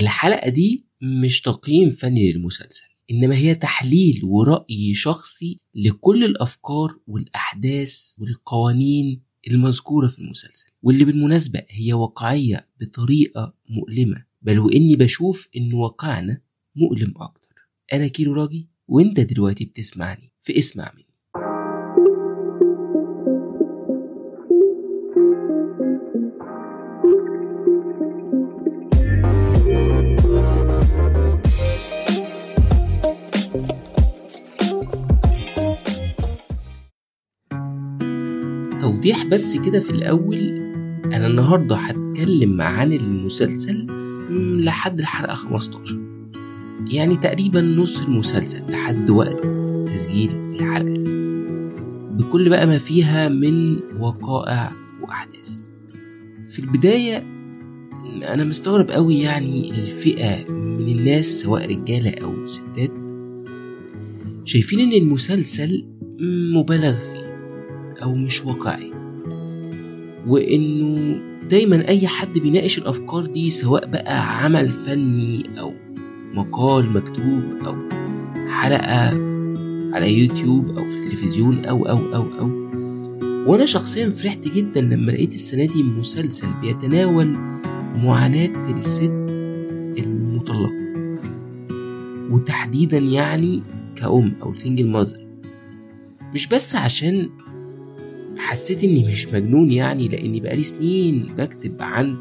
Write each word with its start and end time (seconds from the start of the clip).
الحلقة 0.00 0.48
دي 0.48 0.84
مش 1.02 1.40
تقييم 1.40 1.90
فني 1.90 2.32
للمسلسل 2.32 2.84
إنما 3.10 3.36
هي 3.36 3.54
تحليل 3.54 4.20
ورأي 4.24 4.94
شخصي 4.94 5.60
لكل 5.74 6.24
الأفكار 6.24 6.98
والأحداث 7.06 8.14
والقوانين 8.18 9.22
المذكورة 9.50 10.08
في 10.08 10.18
المسلسل. 10.18 10.66
واللي 10.82 11.04
بالمناسبة 11.04 11.62
هي 11.70 11.92
واقعية 11.92 12.68
بطريقة 12.80 13.54
مؤلمة 13.68 14.24
بل 14.42 14.58
وإني 14.58 14.96
بشوف 14.96 15.48
إن 15.56 15.72
واقعنا 15.74 16.40
مؤلم 16.76 17.14
أكتر. 17.16 17.54
أنا 17.92 18.06
كيلو 18.06 18.32
راجي 18.32 18.68
وإنت 18.88 19.20
دلوقتي 19.20 19.64
بتسمعني 19.64 20.32
في 20.42 20.58
اسمع 20.58 20.92
مني 20.94 21.03
بس 39.30 39.56
كده 39.56 39.80
في 39.80 39.90
الأول 39.90 40.38
أنا 41.04 41.26
النهاردة 41.26 41.76
هتكلم 41.76 42.60
عن 42.60 42.92
المسلسل 42.92 43.86
لحد 44.64 44.98
الحلقة 44.98 45.34
15 45.34 46.00
يعني 46.90 47.16
تقريبا 47.16 47.60
نص 47.60 48.02
المسلسل 48.02 48.62
لحد 48.72 49.10
وقت 49.10 49.36
تسجيل 49.86 50.30
الحلقة. 50.32 50.94
دي 52.16 52.24
بكل 52.24 52.48
بقى 52.48 52.66
ما 52.66 52.78
فيها 52.78 53.28
من 53.28 53.76
وقائع 54.00 54.72
وأحداث. 55.02 55.68
في 56.48 56.58
البداية 56.58 57.16
أنا 58.32 58.44
مستغرب 58.44 58.90
قوي 58.90 59.18
يعني 59.20 59.70
الفئة 59.70 60.50
من 60.52 60.88
الناس 60.98 61.40
سواء 61.40 61.66
رجالة 61.70 62.14
أو 62.24 62.46
ستات 62.46 62.92
شايفين 64.44 64.80
إن 64.80 64.92
المسلسل 64.92 65.86
مبالغ 66.54 66.98
فيه 66.98 67.24
أو 68.02 68.14
مش 68.14 68.44
واقعي. 68.44 68.93
وإنه 70.26 71.20
دايما 71.50 71.88
أي 71.88 72.06
حد 72.06 72.38
بيناقش 72.38 72.78
الأفكار 72.78 73.26
دي 73.26 73.50
سواء 73.50 73.86
بقى 73.86 74.44
عمل 74.44 74.68
فني 74.70 75.60
أو 75.60 75.74
مقال 76.34 76.92
مكتوب 76.92 77.42
أو 77.66 77.76
حلقة 78.48 79.08
على 79.94 80.18
يوتيوب 80.18 80.68
أو 80.78 80.84
في 80.84 80.96
التلفزيون 80.96 81.64
أو 81.64 81.86
أو 81.86 81.98
أو 82.14 82.22
أو. 82.40 82.64
وأنا 83.46 83.64
شخصيا 83.66 84.10
فرحت 84.10 84.48
جدا 84.48 84.80
لما 84.80 85.10
لقيت 85.10 85.34
السنة 85.34 85.64
دي 85.64 85.82
مسلسل 85.82 86.46
بيتناول 86.60 87.26
معاناة 87.96 88.72
الست 88.78 89.12
المطلقة. 89.98 90.84
وتحديدا 92.30 92.98
يعني 92.98 93.62
كأم 93.96 94.32
أو 94.42 94.54
سنجل 94.54 94.86
ماذر 94.88 95.26
مش 96.34 96.46
بس 96.48 96.76
عشان 96.76 97.28
حسيت 98.38 98.84
إني 98.84 99.04
مش 99.04 99.28
مجنون 99.28 99.70
يعني 99.70 100.08
لإني 100.08 100.40
بقالي 100.40 100.62
سنين 100.62 101.26
بكتب 101.38 101.74
عن 101.80 102.16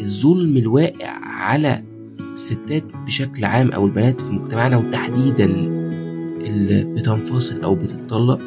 الظلم 0.00 0.56
الواقع 0.56 1.10
على 1.24 1.84
الستات 2.34 2.84
بشكل 3.06 3.44
عام 3.44 3.70
أو 3.70 3.86
البنات 3.86 4.20
في 4.20 4.32
مجتمعنا 4.32 4.76
وتحديدا 4.76 5.44
اللي 6.40 6.84
بتنفصل 6.84 7.60
أو 7.60 7.74
بتتطلق 7.74 8.40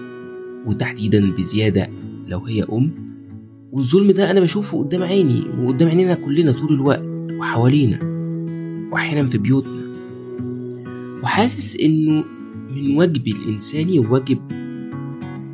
وتحديدا 0.65 1.31
بزيادة 1.31 1.89
لو 2.27 2.39
هي 2.39 2.63
أم. 2.63 2.91
والظلم 3.71 4.11
ده 4.11 4.31
أنا 4.31 4.39
بشوفه 4.39 4.79
قدام 4.79 5.03
عيني 5.03 5.43
وقدام 5.59 5.87
عينينا 5.89 6.13
كلنا 6.15 6.51
طول 6.51 6.73
الوقت 6.73 7.07
وحوالينا 7.39 7.99
واحيانا 8.91 9.27
في 9.27 9.37
بيوتنا. 9.37 9.85
وحاسس 11.23 11.77
إنه 11.79 12.23
من 12.75 12.97
واجبي 12.97 13.31
الانساني 13.31 13.99
وواجب 13.99 14.39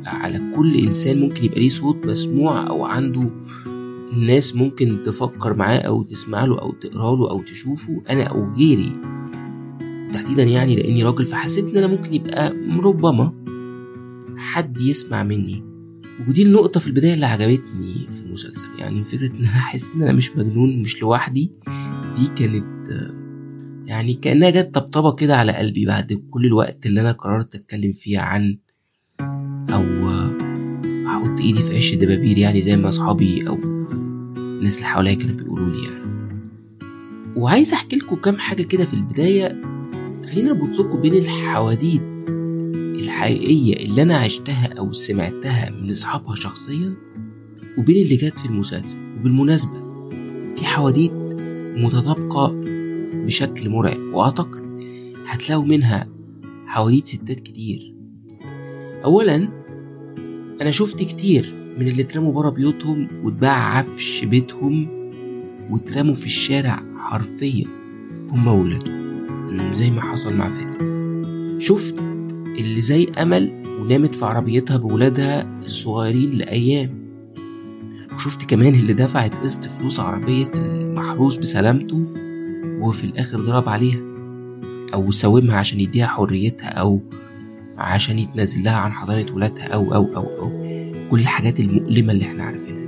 على 0.06 0.52
كل 0.56 0.76
إنسان 0.76 1.20
ممكن 1.20 1.44
يبقى 1.44 1.60
ليه 1.60 1.68
صوت 1.68 2.06
مسموع 2.06 2.66
أو 2.68 2.84
عنده 2.84 3.30
ناس 4.16 4.56
ممكن 4.56 4.98
تفكر 5.04 5.54
معاه 5.54 5.78
أو 5.78 6.02
تسمع 6.02 6.44
له 6.44 6.58
أو 6.60 6.72
تقرأ 6.72 7.16
له 7.16 7.30
أو 7.30 7.42
تشوفه 7.42 8.02
أنا 8.10 8.22
أو 8.24 8.52
غيري. 8.52 8.92
تحديدا 10.12 10.42
يعني 10.42 10.76
لأني 10.76 11.02
راجل 11.02 11.24
فحسيت 11.24 11.64
إن 11.64 11.76
أنا 11.76 11.86
ممكن 11.86 12.14
يبقى 12.14 12.52
ربما 12.82 13.32
حد 14.36 14.80
يسمع 14.80 15.22
مني. 15.22 15.64
ودي 16.28 16.42
النقطة 16.42 16.80
في 16.80 16.86
البداية 16.86 17.14
اللي 17.14 17.26
عجبتني 17.26 17.94
في 18.12 18.20
المسلسل 18.26 18.68
يعني 18.78 19.04
فكرة 19.04 19.30
إن 19.30 19.36
أنا 19.36 19.46
أحس 19.48 19.92
إن 19.94 20.02
أنا 20.02 20.12
مش 20.12 20.36
مجنون 20.36 20.78
مش 20.78 21.02
لوحدي 21.02 21.52
دي 22.16 22.26
كانت 22.36 22.88
يعني 23.86 24.14
كأنها 24.14 24.50
جت 24.50 24.74
طبطبة 24.74 25.12
كده 25.14 25.36
على 25.36 25.52
قلبي 25.52 25.86
بعد 25.86 26.22
كل 26.30 26.46
الوقت 26.46 26.86
اللي 26.86 27.00
أنا 27.00 27.12
قررت 27.12 27.54
أتكلم 27.54 27.92
فيه 27.92 28.18
عن 28.18 28.58
أو 29.70 30.10
أحط 31.06 31.40
إيدي 31.40 31.62
في 31.62 31.76
عش 31.76 31.92
الدبابير 31.92 32.38
يعني 32.38 32.60
زي 32.60 32.76
ما 32.76 32.88
أصحابي 32.88 33.48
أو 33.48 33.54
الناس 34.36 34.76
اللي 34.76 34.86
حواليا 34.86 35.14
كانوا 35.14 35.36
بيقولوا 35.36 35.68
لي 35.68 35.84
يعني. 35.84 36.02
وعايز 37.36 37.72
أحكي 37.72 37.96
لكم 37.96 38.16
كام 38.16 38.36
حاجة 38.36 38.62
كده 38.62 38.84
في 38.84 38.94
البداية. 38.94 39.62
خلينا 40.30 40.50
أربط 40.50 40.78
لكم 40.78 41.00
بين 41.00 41.14
الحواديت 41.14 42.02
الحقيقية 42.72 43.84
اللي 43.84 44.02
أنا 44.02 44.16
عشتها 44.16 44.74
أو 44.78 44.92
سمعتها 44.92 45.70
من 45.70 45.90
أصحابها 45.90 46.34
شخصيا 46.34 46.94
وبين 47.78 48.04
اللي 48.04 48.16
جت 48.16 48.40
في 48.40 48.46
المسلسل. 48.46 48.98
وبالمناسبة 49.18 49.82
في 50.56 50.64
حواديت 50.66 51.12
متطابقة 51.76 52.60
بشكل 53.14 53.70
مرعب 53.70 54.00
وأعتقد 54.14 54.62
هتلاقوا 55.26 55.64
منها 55.64 56.08
حواديت 56.66 57.06
ستات 57.06 57.40
كتير. 57.40 57.91
اولا 59.04 59.48
أنا 60.60 60.70
شفت 60.70 61.02
كتير 61.02 61.54
من 61.78 61.88
اللي 61.88 62.02
اترموا 62.02 62.32
برا 62.32 62.50
بيوتهم 62.50 63.08
واتباع 63.24 63.76
عفش 63.76 64.24
بيتهم 64.24 64.88
واترموا 65.70 66.14
في 66.14 66.26
الشارع 66.26 66.82
حرفيا. 66.98 67.66
هم 68.30 68.46
وولادهم 68.46 69.72
زي 69.72 69.90
ما 69.90 70.00
حصل 70.00 70.36
مع 70.36 70.48
فاتن. 70.48 71.58
شفت 71.58 71.98
اللي 72.58 72.80
زي 72.80 73.04
أمل 73.04 73.62
ونامت 73.80 74.14
في 74.14 74.24
عربيتها 74.24 74.76
بولادها 74.76 75.58
الصغيرين 75.58 76.30
لأيام. 76.30 77.02
وشفت 78.12 78.50
كمان 78.50 78.74
اللي 78.74 78.92
دفعت 78.92 79.34
قسط 79.34 79.64
فلوس 79.64 80.00
عربية 80.00 80.50
المحروس 80.54 81.36
بسلامته 81.36 82.06
وفي 82.80 83.04
الآخر 83.04 83.40
ضرب 83.40 83.68
عليها 83.68 84.00
أو 84.94 85.10
ساومها 85.10 85.56
عشان 85.56 85.80
يديها 85.80 86.06
حريتها 86.06 86.68
أو 86.68 87.00
عشان 87.82 88.18
يتنازل 88.18 88.62
لها 88.64 88.76
عن 88.76 88.92
حضانة 88.92 89.26
ولادها 89.34 89.64
أو 89.64 89.94
أو 89.94 90.16
أو 90.16 90.22
أو. 90.38 90.50
كل 91.10 91.20
الحاجات 91.20 91.60
المؤلمة 91.60 92.12
اللي 92.12 92.24
إحنا 92.24 92.44
عارفينها. 92.44 92.82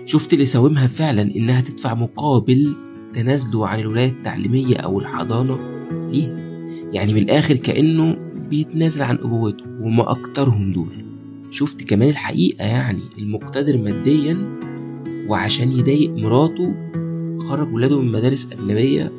دي 0.00 0.06
شفت 0.06 0.32
اللي 0.32 0.46
ساومها 0.46 0.86
فعلا 0.86 1.22
إنها 1.22 1.60
تدفع 1.60 1.94
مقابل 1.94 2.74
تنازله 3.12 3.68
عن 3.68 3.80
الولاية 3.80 4.10
التعليمية 4.10 4.76
أو 4.76 5.00
الحضانة 5.00 5.82
ليها 5.92 6.36
يعني 6.92 7.14
من 7.14 7.22
الآخر 7.22 7.56
كأنه 7.56 8.16
بيتنازل 8.50 9.02
عن 9.02 9.16
أبوته 9.18 9.64
وما 9.80 10.10
أكترهم 10.10 10.72
دول. 10.72 11.04
شفت 11.50 11.82
كمان 11.82 12.08
الحقيقة 12.08 12.64
يعني 12.64 13.02
المقتدر 13.18 13.78
ماديا 13.78 14.58
وعشان 15.28 15.72
يضايق 15.72 16.10
مراته 16.10 16.74
خرج 17.38 17.74
ولاده 17.74 18.00
من 18.00 18.12
مدارس 18.12 18.48
أجنبية 18.52 19.12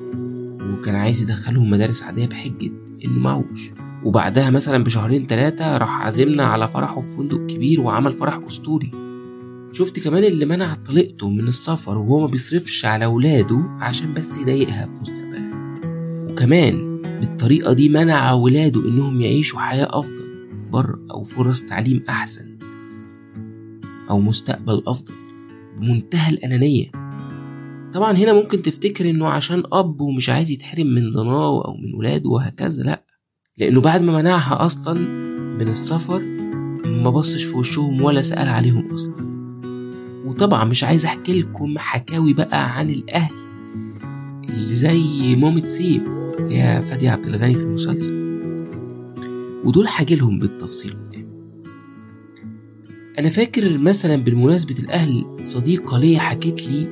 وكان 0.74 0.96
عايز 0.96 1.22
يدخلهم 1.22 1.70
مدارس 1.70 2.04
عادية 2.04 2.26
بحجة 2.26 2.72
إنه 3.06 3.20
معوش 3.20 3.72
وبعدها 4.06 4.50
مثلا 4.50 4.84
بشهرين 4.84 5.28
تلاتة 5.28 5.78
راح 5.78 6.02
عازمنا 6.02 6.44
على 6.44 6.68
فرحه 6.68 7.02
في 7.02 7.18
فندق 7.18 7.46
كبير 7.46 7.82
وعمل 7.82 8.14
فرح 8.14 8.40
أسطوري. 8.48 8.92
شفت 9.72 10.00
كمان 10.00 10.24
اللي 10.24 10.46
منع 10.46 10.74
طليقته 10.74 11.30
من 11.30 11.48
السفر 11.48 11.98
وهو 11.98 12.20
ما 12.20 12.28
بيصرفش 12.28 12.86
على 12.86 13.06
ولاده 13.06 13.64
عشان 13.80 14.14
بس 14.14 14.38
يضايقها 14.38 14.86
في 14.86 14.98
مستقبلها. 15.02 15.50
وكمان 16.32 17.02
بالطريقة 17.02 17.74
دي 17.74 17.90
منع 17.90 18.32
ولاده 18.34 18.82
إنهم 18.90 19.22
يعيشوا 19.22 19.60
حياة 19.60 19.88
أفضل 19.90 20.48
بره 20.72 21.00
أو 21.12 21.24
فرص 21.24 21.62
تعليم 21.62 22.04
أحسن 22.10 22.58
أو 24.10 24.20
مستقبل 24.20 24.84
أفضل 24.88 25.14
بمنتهى 25.78 26.34
الأنانية. 26.34 26.92
طبعا 27.94 28.12
هنا 28.12 28.34
ممكن 28.34 28.62
تفتكر 28.62 29.10
إنه 29.10 29.28
عشان 29.28 29.64
أب 29.74 30.02
ومش 30.02 30.30
عايز 30.30 30.52
يتحرم 30.52 30.88
من 30.88 31.12
ضناه 31.12 31.66
أو 31.66 31.78
من 31.78 31.94
ولاده 31.96 32.30
وهكذا 32.30 32.84
لأ. 32.84 33.09
لأنه 33.60 33.82
بعد 33.82 34.04
ما 34.04 34.22
منعها 34.22 34.66
أصلا 34.66 35.00
من 35.60 35.68
السفر 35.68 36.22
ما 36.86 37.10
بصش 37.10 37.44
في 37.44 37.58
وشهم 37.58 38.02
ولا 38.02 38.22
سأل 38.22 38.48
عليهم 38.48 38.88
أصلا. 38.92 39.14
وطبعا 40.26 40.64
مش 40.66 40.84
عايز 40.84 41.06
أحكي 41.06 41.40
لكم 41.42 41.78
حكاوي 41.78 42.34
بقى 42.34 42.78
عن 42.78 42.90
الأهل 42.90 43.34
اللي 44.50 44.74
زي 44.74 45.36
مامة 45.36 45.64
سيف 45.66 46.04
هي 46.40 46.84
فادية 46.90 47.10
عبد 47.10 47.26
الغني 47.26 47.56
في 47.56 47.62
المسلسل. 47.62 48.20
ودول 49.64 49.88
هاجيلهم 49.98 50.40
بالتفصيل. 50.40 50.92
قدام 50.92 51.30
أنا 53.20 53.30
فاكر 53.30 53.78
مثلا 53.78 54.16
بالمناسبة 54.16 54.76
الأهل 54.80 55.26
صديقة 55.44 55.98
ليا 55.98 56.20
حكت 56.20 56.68
لي 56.68 56.88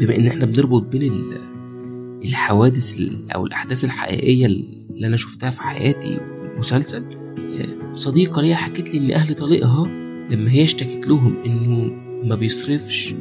بما 0.00 0.16
إن 0.16 0.26
إحنا 0.26 0.44
بنربط 0.46 0.82
بين 0.82 1.24
الحوادث 2.24 3.00
أو 3.34 3.46
الأحداث 3.46 3.84
الحقيقية 3.84 4.46
اللي 4.94 5.06
أنا 5.06 5.16
شفتها 5.16 5.50
في 5.50 5.60
حياتي 5.60 6.18
مسلسل 6.58 7.04
صديقة 7.94 8.42
ليا 8.42 8.54
حكت 8.54 8.94
لي 8.94 8.98
إن 9.00 9.10
أهل 9.10 9.34
طليقها 9.34 9.88
لما 10.30 10.50
هي 10.50 10.62
اشتكت 10.62 11.06
لهم 11.06 11.36
إنه 11.46 11.92
ما 12.28 12.34
بيصرفش 12.34 13.14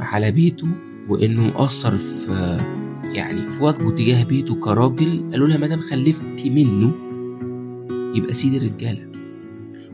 على 0.00 0.32
بيته 0.32 0.66
وإنه 1.08 1.46
مقصر 1.46 1.96
في 1.96 2.58
يعني 3.14 3.50
في 3.50 3.62
واجبه 3.62 3.90
تجاه 3.90 4.24
بيته 4.24 4.54
كراجل 4.54 5.28
قالوا 5.32 5.48
لها 5.48 5.58
مادام 5.58 5.80
خلفتي 5.80 6.50
منه 6.50 6.92
يبقى 8.16 8.34
سيد 8.34 8.54
الرجالة. 8.54 9.06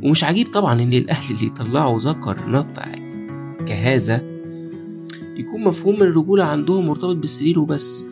ومش 0.03 0.25
عجيب 0.25 0.47
طبعا 0.47 0.83
إن 0.83 0.93
الأهل 0.93 1.35
اللي 1.35 1.47
يطلعوا 1.47 1.99
ذكر 1.99 2.49
نطع 2.51 2.85
كهذا 3.67 4.23
يكون 5.37 5.65
مفهوم 5.65 5.95
الرجولة 6.03 6.45
عندهم 6.45 6.87
مرتبط 6.87 7.17
بالسرير 7.17 7.59
وبس. 7.59 8.09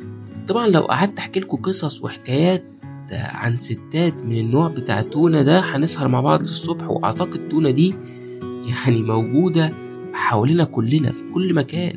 طبعا 0.49 0.67
لو 0.69 0.81
قعدت 0.81 1.19
أحكي 1.19 1.41
لكم 1.41 1.57
قصص 1.57 2.03
وحكايات 2.03 2.65
عن 3.13 3.57
ستات 3.57 4.23
من 4.23 4.39
النوع 4.39 4.69
بتاع 4.69 5.03
تونة 5.03 5.43
ده 5.43 5.61
هنسهر 5.61 6.09
مع 6.09 6.21
بعض 6.21 6.41
للصبح 6.41 6.91
وأعتقد 6.91 7.49
تونة 7.49 7.71
دي 7.71 7.95
يعني 8.69 9.03
موجودة 9.03 9.73
حوالينا 10.13 10.65
كلنا 10.65 11.13
في 11.13 11.25
كل 11.35 11.55
مكان. 11.55 11.97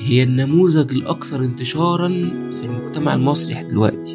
هي 0.00 0.22
النموذج 0.22 0.92
الأكثر 0.92 1.44
انتشارا 1.44 2.08
في 2.52 2.62
المجتمع 2.64 3.14
المصري 3.14 3.62
دلوقتي. 3.62 4.14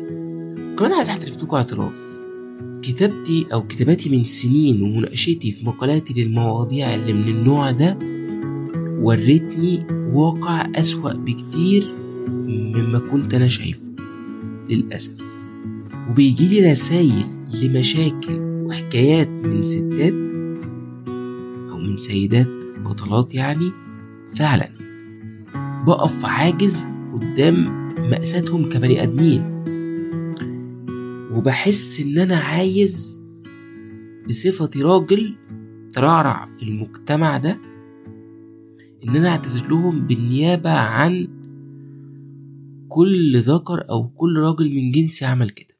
كمان 0.77 0.94
عايز 0.94 1.09
اعترف 1.09 1.44
لكم 1.44 1.56
اعتراف. 1.57 2.24
كتابتي 2.81 3.45
أو 3.53 3.68
كتاباتي 3.68 4.09
من 4.09 4.24
سنين 4.24 4.81
ومناقشتي 4.81 5.51
في 5.51 5.65
مقالاتي 5.65 6.24
للمواضيع 6.24 6.95
اللي 6.95 7.13
من 7.13 7.27
النوع 7.27 7.71
ده 7.71 8.00
ورتني 9.01 9.86
واقع 10.13 10.68
أسوأ 10.75 11.13
بكتير 11.13 11.94
مما 12.48 13.00
كنت 13.00 13.34
أنا 13.34 13.48
شايفه 13.48 13.92
للأسف. 14.69 15.13
وبيجيلي 16.10 16.72
رسايل 16.72 17.25
لمشاكل 17.63 18.40
وحكايات 18.40 19.30
من 19.30 19.62
ستات 19.62 20.13
أو 21.72 21.78
من 21.78 21.98
سيدات 21.98 22.50
بطلات 22.86 23.36
يعني 23.36 23.72
فعلا. 24.36 24.69
بقف 25.88 26.25
عاجز 26.25 26.88
قدام 27.13 27.84
مأساتهم 28.10 28.69
كبني 28.69 29.04
آدمين. 29.04 29.54
وبحس 31.31 32.01
إن 32.01 32.18
أنا 32.18 32.38
عايز 32.38 33.22
بصفتي 34.30 34.81
راجل 34.81 35.36
ترعرع 35.94 36.50
في 36.60 36.63
المجتمع 36.63 37.38
ده 37.38 37.57
إن 39.04 39.16
أنا 39.16 39.30
أعتذر 39.30 39.68
لهم 39.68 40.00
بالنيابة 40.00 40.72
عن 40.72 41.28
كل 42.94 43.40
ذكر 43.40 43.84
أو 43.90 44.07
كل 44.07 44.38
راجل 44.38 44.75
من 44.75 44.92
جنسي 44.92 45.25
عمل 45.25 45.50
كده. 45.50 45.78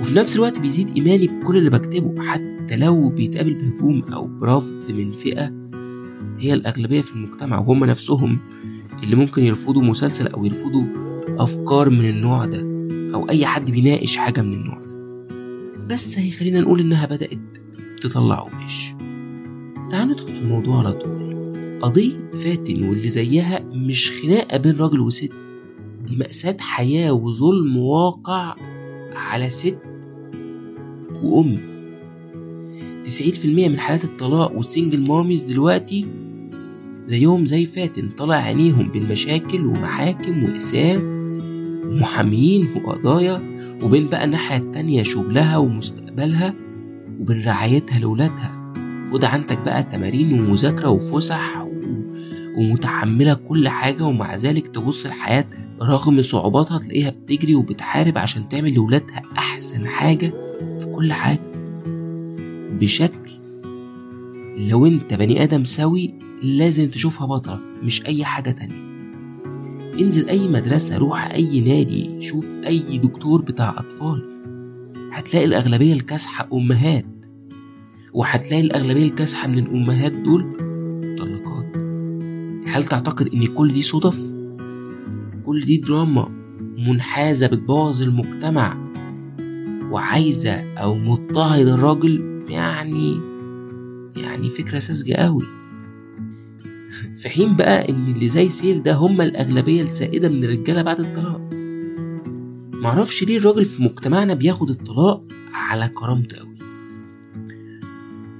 وفي 0.00 0.14
نفس 0.14 0.36
الوقت 0.36 0.58
بيزيد 0.60 0.96
إيماني 0.96 1.26
بكل 1.26 1.56
اللي 1.56 1.70
بكتبه 1.70 2.22
حتى 2.22 2.76
لو 2.76 3.08
بيتقابل 3.08 3.54
بهجوم 3.54 4.02
أو 4.02 4.26
برفض 4.26 4.90
من 4.90 5.12
فئة 5.12 5.52
هي 6.38 6.54
الأغلبية 6.54 7.00
في 7.00 7.12
المجتمع 7.12 7.58
وهم 7.58 7.84
نفسهم 7.84 8.38
اللي 9.02 9.16
ممكن 9.16 9.42
يرفضوا 9.42 9.82
مسلسل 9.82 10.26
أو 10.26 10.44
يرفضوا 10.44 10.84
أفكار 11.28 11.90
من 11.90 12.08
النوع 12.08 12.44
ده 12.44 12.60
أو 13.14 13.28
أي 13.28 13.46
حد 13.46 13.70
بيناقش 13.70 14.16
حاجة 14.16 14.40
من 14.40 14.52
النوع 14.52 14.78
ده. 14.78 14.96
بس 15.94 16.18
هيخلينا 16.18 16.60
نقول 16.60 16.80
إنها 16.80 17.06
بدأت 17.06 17.58
تطلع 18.00 18.36
قماش 18.40 18.94
تعالوا 19.90 20.12
ندخل 20.12 20.28
في 20.28 20.40
الموضوع 20.40 20.78
على 20.78 20.92
طول. 20.92 21.28
قضية 21.82 22.32
فاتن 22.32 22.88
واللي 22.88 23.10
زيها 23.10 23.60
مش 23.60 24.12
خناقة 24.12 24.56
بين 24.58 24.76
راجل 24.76 25.00
وست. 25.00 25.47
دي 26.08 26.16
مأساة 26.16 26.56
حياة 26.60 27.12
وظلم 27.12 27.76
واقع 27.76 28.54
على 29.14 29.48
ست 29.48 29.78
وأم 31.22 31.58
تسعين 33.04 33.32
في 33.32 33.44
المية 33.44 33.68
من 33.68 33.78
حالات 33.78 34.04
الطلاق 34.04 34.52
والسنجل 34.56 35.08
ماميز 35.08 35.44
دلوقتي 35.44 36.06
زيهم 37.06 37.44
زي 37.44 37.66
فاتن 37.66 38.08
طلع 38.08 38.34
عينيهم 38.36 38.88
بين 38.88 39.08
مشاكل 39.08 39.66
ومحاكم 39.66 40.44
وإقسام 40.44 41.00
ومحامين 41.86 42.68
وقضايا 42.76 43.42
وبين 43.82 44.06
بقى 44.08 44.24
الناحية 44.24 44.56
التانية 44.56 45.02
شغلها 45.02 45.56
ومستقبلها 45.56 46.54
وبين 47.20 47.44
رعايتها 47.44 47.98
لولادها 47.98 48.72
خد 49.12 49.24
عندك 49.24 49.58
بقى 49.58 49.82
تمارين 49.82 50.32
ومذاكرة 50.32 50.88
وفسح. 50.88 51.64
ومتحملة 52.58 53.34
كل 53.34 53.68
حاجة 53.68 54.02
ومع 54.04 54.36
ذلك 54.36 54.66
تبص 54.66 55.06
لحياتها 55.06 55.67
رغم 55.82 56.22
صعوباتها 56.22 56.78
تلاقيها 56.78 57.10
بتجري 57.10 57.54
وبتحارب 57.54 58.18
عشان 58.18 58.48
تعمل 58.48 58.74
لولادها 58.74 59.22
أحسن 59.38 59.86
حاجة 59.86 60.32
في 60.78 60.86
كل 60.94 61.12
حاجة. 61.12 61.52
بشكل 62.80 63.30
لو 64.58 64.86
أنت 64.86 65.14
بني 65.14 65.42
آدم 65.42 65.64
سوي 65.64 66.14
لازم 66.42 66.88
تشوفها 66.88 67.26
بطلة 67.26 67.60
مش 67.82 68.06
أي 68.06 68.24
حاجة 68.24 68.50
تانية. 68.50 68.88
انزل 70.00 70.28
أي 70.28 70.48
مدرسة 70.48 70.98
روح 70.98 71.30
أي 71.30 71.60
نادي 71.60 72.20
شوف 72.20 72.56
أي 72.66 72.98
دكتور 72.98 73.42
بتاع 73.42 73.78
أطفال. 73.78 74.28
هتلاقي 75.12 75.44
الأغلبية 75.46 75.92
الكاسحة 75.92 76.48
أمهات. 76.52 77.06
وهتلاقي 78.12 78.60
الأغلبية 78.62 79.04
الكاسحة 79.04 79.48
من 79.48 79.58
الأمهات 79.58 80.12
دول 80.12 80.44
مطلقات. 81.02 81.66
هل 82.66 82.84
تعتقد 82.84 83.28
إن 83.34 83.46
كل 83.46 83.72
دي 83.72 83.82
صدف؟ 83.82 84.37
كل 85.48 85.60
دي 85.60 85.76
دراما 85.76 86.28
منحازة 86.78 87.46
بتبوظ 87.46 88.02
المجتمع 88.02 88.90
وعايزة 89.90 90.74
أو 90.76 90.94
مضطهدة 90.94 91.74
الراجل 91.74 92.44
يعني 92.48 93.20
يعني 94.16 94.50
فكرة 94.50 94.78
ساذجة 94.78 95.14
قوي. 95.14 95.44
في 97.16 97.28
حين 97.28 97.56
بقى 97.56 97.88
إن 97.88 98.12
اللي 98.12 98.28
زي 98.28 98.48
سيف 98.48 98.80
ده 98.80 98.94
هما 98.94 99.24
الأغلبية 99.24 99.82
السائدة 99.82 100.28
من 100.28 100.44
الرجالة 100.44 100.82
بعد 100.82 101.00
الطلاق. 101.00 101.48
معرفش 102.74 103.24
ليه 103.24 103.38
الراجل 103.38 103.64
في 103.64 103.82
مجتمعنا 103.82 104.34
بياخد 104.34 104.70
الطلاق 104.70 105.24
على 105.52 105.88
كرامته 105.88 106.36
قوي. 106.38 106.58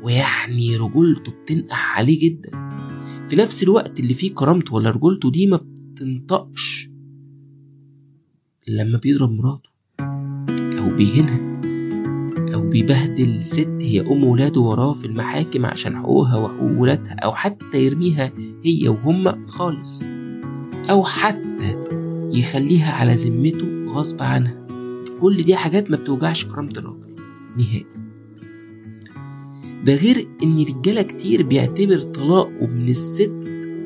ويعني 0.02 0.76
رجولته 0.76 1.32
بتنقح 1.32 1.98
عليه 1.98 2.20
جدا. 2.20 2.50
في 3.28 3.36
نفس 3.36 3.62
الوقت 3.62 4.00
اللي 4.00 4.14
فيه 4.14 4.34
كرامته 4.34 4.74
ولا 4.74 4.90
رجولته 4.90 5.30
دي 5.30 5.46
ما 5.46 5.56
بتنطقش 5.56 6.67
لما 8.68 8.98
بيضرب 8.98 9.30
مراته 9.32 9.68
أو 10.78 10.96
بيهينها 10.96 11.40
أو 12.54 12.68
بيبهدل 12.68 13.42
ست 13.42 13.78
هي 13.80 14.00
أم 14.00 14.24
ولاده 14.24 14.60
وراه 14.60 14.92
في 14.92 15.04
المحاكم 15.06 15.66
عشان 15.66 15.96
حقوقها 15.96 16.36
وحقوق 16.36 16.78
ولادها 16.78 17.12
أو 17.12 17.34
حتى 17.34 17.84
يرميها 17.86 18.32
هي 18.64 18.88
وهم 18.88 19.46
خالص 19.46 20.02
أو 20.90 21.04
حتى 21.04 21.76
يخليها 22.32 22.92
على 22.92 23.14
ذمته 23.14 23.84
غصب 23.94 24.22
عنها. 24.22 24.66
كل 25.20 25.42
دي 25.42 25.56
حاجات 25.56 25.90
ما 25.90 25.96
بتوجعش 25.96 26.44
كرامة 26.44 26.72
الراجل 26.76 27.14
نهائي. 27.58 27.86
ده 29.84 29.94
غير 29.94 30.28
إن 30.42 30.58
رجالة 30.58 31.02
كتير 31.02 31.42
بيعتبر 31.42 32.00
طلاقه 32.00 32.66
من 32.66 32.88
الست 32.88 33.32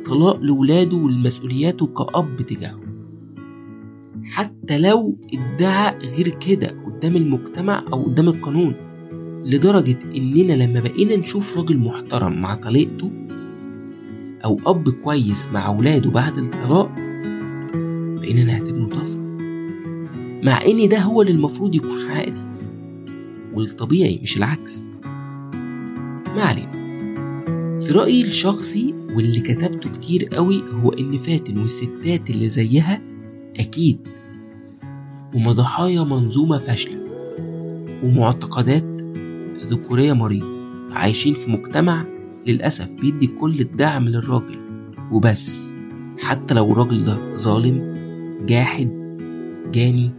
طلاق 0.04 0.40
لولاده 0.40 0.96
ولمسؤولياته 0.96 1.86
كأب 1.86 2.36
تجاهه. 2.36 2.81
حتى 4.24 4.78
لو 4.78 5.16
ادعى 5.32 5.98
غير 5.98 6.28
كده 6.28 6.66
قدام 6.86 7.16
المجتمع 7.16 7.84
أو 7.92 8.02
قدام 8.04 8.28
القانون 8.28 8.74
لدرجة 9.46 9.98
إننا 10.16 10.52
لما 10.52 10.80
بقينا 10.80 11.16
نشوف 11.16 11.58
راجل 11.58 11.78
محترم 11.78 12.42
مع 12.42 12.54
طليقته 12.54 13.10
أو 14.44 14.60
أب 14.66 14.88
كويس 14.88 15.48
مع 15.54 15.68
ولاده 15.70 16.10
بعد 16.10 16.38
الطلاق 16.38 16.90
بقينا 18.20 18.44
نعتبره 18.44 18.86
طفل 18.86 19.22
مع 20.44 20.64
إن 20.64 20.88
ده 20.88 20.98
هو 20.98 21.22
اللي 21.22 21.32
المفروض 21.32 21.74
يكون 21.74 22.10
عادي 22.10 22.40
والطبيعي 23.54 24.20
مش 24.22 24.36
العكس. 24.36 24.84
ما 26.36 26.42
علينا. 26.42 26.72
في 27.80 27.92
رأيي 27.92 28.22
الشخصي 28.22 28.94
واللي 29.14 29.40
كتبته 29.40 29.90
كتير 29.90 30.24
قوي 30.24 30.62
هو 30.72 30.90
إن 30.90 31.16
فاتن 31.16 31.58
والستات 31.58 32.30
اللي 32.30 32.48
زيها 32.48 33.00
أكيد 33.60 33.98
هما 35.34 35.52
ضحايا 35.52 36.04
منظومة 36.04 36.58
فاشلة 36.58 37.02
ومعتقدات 38.04 39.02
ذكورية 39.66 40.12
مريضة 40.12 40.46
عايشين 40.92 41.34
في 41.34 41.50
مجتمع 41.50 42.04
للأسف 42.46 42.92
بيدي 43.00 43.26
كل 43.26 43.60
الدعم 43.60 44.08
للراجل. 44.08 44.56
وبس 45.10 45.74
حتى 46.22 46.54
لو 46.54 46.72
الراجل 46.72 47.04
ده 47.04 47.34
ظالم 47.34 47.92
جاحد 48.46 48.90
جاني 49.72 50.10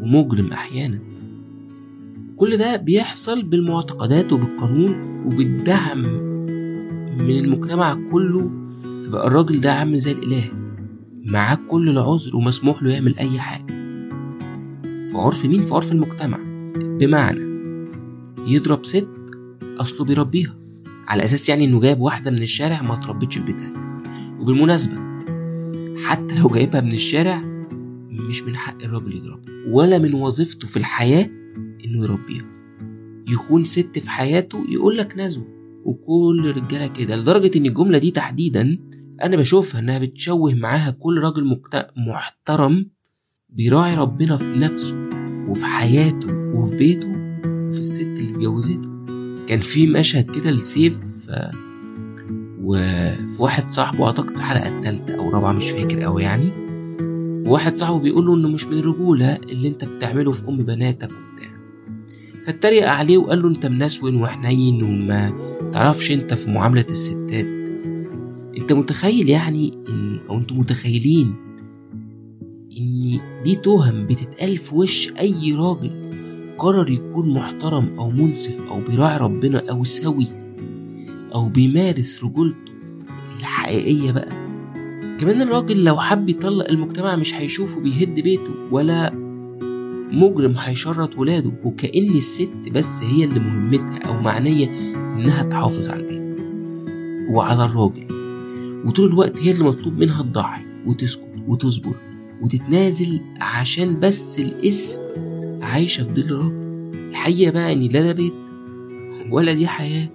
ومجرم 0.00 0.52
أحيانا. 0.52 0.98
كل 2.36 2.56
ده 2.56 2.76
بيحصل 2.76 3.42
بالمعتقدات 3.42 4.32
وبالقانون 4.32 5.22
وبالدعم 5.26 5.98
من 7.18 7.38
المجتمع 7.38 7.98
كله. 8.12 8.50
فبقى 9.04 9.26
الراجل 9.26 9.60
ده 9.60 9.72
عامل 9.72 9.98
زي 9.98 10.12
الإله 10.12 10.44
معاه 11.24 11.58
كل 11.68 11.88
العذر 11.88 12.36
ومسموح 12.36 12.82
له 12.82 12.90
يعمل 12.90 13.18
أي 13.18 13.38
حاجة. 13.38 13.79
في 15.10 15.16
عرف 15.16 15.46
مين؟ 15.46 15.62
في 15.62 15.74
عرف 15.74 15.92
المجتمع 15.92 16.38
بمعنى 16.76 17.50
يضرب 18.46 18.84
ست 18.84 19.08
أصله 19.80 20.04
بيربيها 20.04 20.54
على 21.08 21.24
أساس 21.24 21.48
يعني 21.48 21.64
إنه 21.64 21.80
جايب 21.80 22.00
واحدة 22.00 22.30
من 22.30 22.42
الشارع 22.42 22.82
ما 22.82 22.96
تربتش 22.96 23.38
في 23.38 23.44
بيتها 23.44 23.72
وبالمناسبة 24.40 24.96
حتى 26.04 26.38
لو 26.40 26.48
جايبها 26.48 26.80
من 26.80 26.92
الشارع 26.92 27.40
مش 28.10 28.42
من 28.42 28.56
حق 28.56 28.82
الراجل 28.82 29.16
يضربها 29.16 29.44
ولا 29.68 29.98
من 29.98 30.14
وظيفته 30.14 30.68
في 30.68 30.76
الحياة 30.76 31.30
إنه 31.84 32.02
يربيها 32.02 32.46
يخون 33.28 33.64
ست 33.64 33.98
في 33.98 34.10
حياته 34.10 34.64
يقول 34.68 34.96
لك 34.96 35.14
نزوة 35.18 35.46
وكل 35.84 36.46
الرجالة 36.48 36.86
كده 36.86 37.16
لدرجة 37.16 37.58
إن 37.58 37.66
الجملة 37.66 37.98
دي 37.98 38.10
تحديدا 38.10 38.78
أنا 39.22 39.36
بشوفها 39.36 39.80
إنها 39.80 39.98
بتشوه 39.98 40.54
معاها 40.54 40.90
كل 40.90 41.20
راجل. 41.20 41.60
محترم 41.96 42.90
بيراعي 43.52 43.94
ربنا 43.94 44.36
في 44.36 44.44
نفسه 44.56 44.96
وفي 45.48 45.64
حياته 45.64 46.28
وفي 46.54 46.76
بيته 46.76 47.08
وفي 47.68 47.78
الست 47.78 48.00
اللي 48.18 48.30
اتجوزته. 48.30 48.88
كان 49.46 49.60
في 49.60 49.86
مشهد 49.86 50.30
كده 50.30 50.50
لسيف 50.50 50.98
آه، 51.28 51.52
وفي 52.62 53.42
واحد 53.42 53.70
صاحبه 53.70 54.06
أعتقد 54.06 54.28
في 54.28 54.36
الحلقة 54.36 54.78
الثالثه 54.78 55.18
أو 55.18 55.28
الرابعة 55.28 55.52
مش 55.52 55.70
فاكر 55.70 56.00
قوي 56.00 56.22
يعني. 56.22 56.50
واحد 57.46 57.76
صاحبه 57.76 57.98
بيقول 57.98 58.26
له 58.26 58.34
إنه 58.34 58.48
مش 58.48 58.66
من 58.66 58.78
الرجوله 58.78 59.36
اللي 59.36 59.68
أنت 59.68 59.84
بتعمله 59.84 60.32
في 60.32 60.48
أم 60.48 60.56
بناتك 60.56 61.10
وبتاع. 61.10 61.50
فاتريق 62.44 62.88
عليه 62.88 63.18
وقال 63.18 63.42
له 63.42 63.48
أنت 63.48 63.66
منسون 63.66 64.16
وحنين 64.16 64.82
وما 64.82 65.32
تعرفش 65.72 66.12
أنت 66.12 66.34
في 66.34 66.50
معاملة 66.50 66.86
الستات. 66.90 67.46
أنت 68.58 68.72
متخيل 68.72 69.28
يعني 69.28 69.78
إن 69.88 70.20
أو 70.30 70.38
أنتوا 70.38 70.56
متخيلين 70.56 71.34
إن 72.80 73.20
دي 73.44 73.54
تهم 73.56 74.06
بتتقال 74.06 74.56
في 74.56 74.74
وش 74.74 75.12
أي 75.20 75.54
راجل. 75.54 75.90
قرر 76.58 76.90
يكون 76.90 77.34
محترم 77.34 77.94
أو 77.98 78.10
منصف 78.10 78.60
أو 78.70 78.80
بيراعي 78.80 79.16
ربنا 79.16 79.70
أو 79.70 79.84
سوي 79.84 80.26
أو 81.34 81.48
بيمارس 81.48 82.24
رجولته 82.24 82.72
الحقيقية 83.40 84.12
بقى. 84.12 84.32
كمان 85.20 85.42
الراجل 85.42 85.84
لو 85.84 85.96
حب 85.96 86.28
يطلق 86.28 86.70
المجتمع 86.70 87.16
مش 87.16 87.34
هيشوفه 87.34 87.80
بيهد 87.80 88.20
بيته 88.20 88.54
ولا 88.70 89.10
مجرم 90.12 90.54
هيشرط 90.58 91.18
ولاده 91.18 91.52
وكأن 91.64 92.10
الست 92.10 92.50
بس 92.74 93.02
هي 93.02 93.24
اللي 93.24 93.40
مهمتها 93.40 93.98
أو 93.98 94.20
معنية 94.20 94.66
إنها 94.96 95.42
تحافظ 95.42 95.88
على 95.88 96.00
البيت 96.00 96.40
وعلى 97.30 97.64
الراجل. 97.64 98.06
وطول 98.86 99.08
الوقت 99.08 99.40
هي 99.40 99.50
اللي 99.50 99.64
مطلوب 99.64 99.98
منها 99.98 100.22
تضحي 100.22 100.62
وتسكت 100.86 101.28
وتصبر. 101.48 101.94
وتتنازل 102.42 103.20
عشان 103.40 104.00
بس 104.00 104.38
الاسم 104.40 105.00
عايشة 105.62 106.04
في 106.04 106.12
ظل 106.12 106.22
الراجل 106.22 106.60
الحقيقة 107.10 107.52
بقى 107.52 107.72
إن 107.72 107.80
لا 107.82 108.02
ده 108.02 108.12
بيت 108.12 108.34
ولا 109.30 109.52
دي 109.52 109.66
حياة 109.66 110.08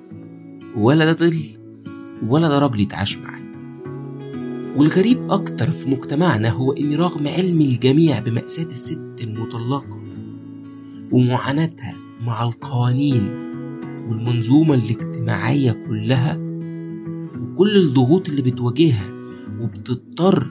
ولا 0.78 1.06
ده 1.06 1.14
ظل 1.14 1.36
ولا 2.28 2.48
ده 2.48 2.60
راجل 2.60 2.80
يتعاش 2.80 3.18
معاه 3.18 3.46
والغريب 4.78 5.32
أكتر 5.32 5.72
في 5.72 5.90
مجتمعنا 5.90 6.50
هو 6.50 6.72
إن 6.72 6.94
رغم 6.96 7.28
علم 7.28 7.62
الجميع 7.62 8.20
بمأساة 8.20 8.64
الست 8.66 9.02
المطلقة 9.22 10.02
ومعاناتها 11.12 11.96
مع 12.22 12.44
القوانين 12.44 13.28
والمنظومة 14.10 14.74
الاجتماعية 14.74 15.72
كلها 15.72 16.38
وكل 17.42 17.78
الضغوط 17.78 18.30
اللي 18.30 18.42
بتواجهها 18.42 19.14
وبتضطر 19.62 20.48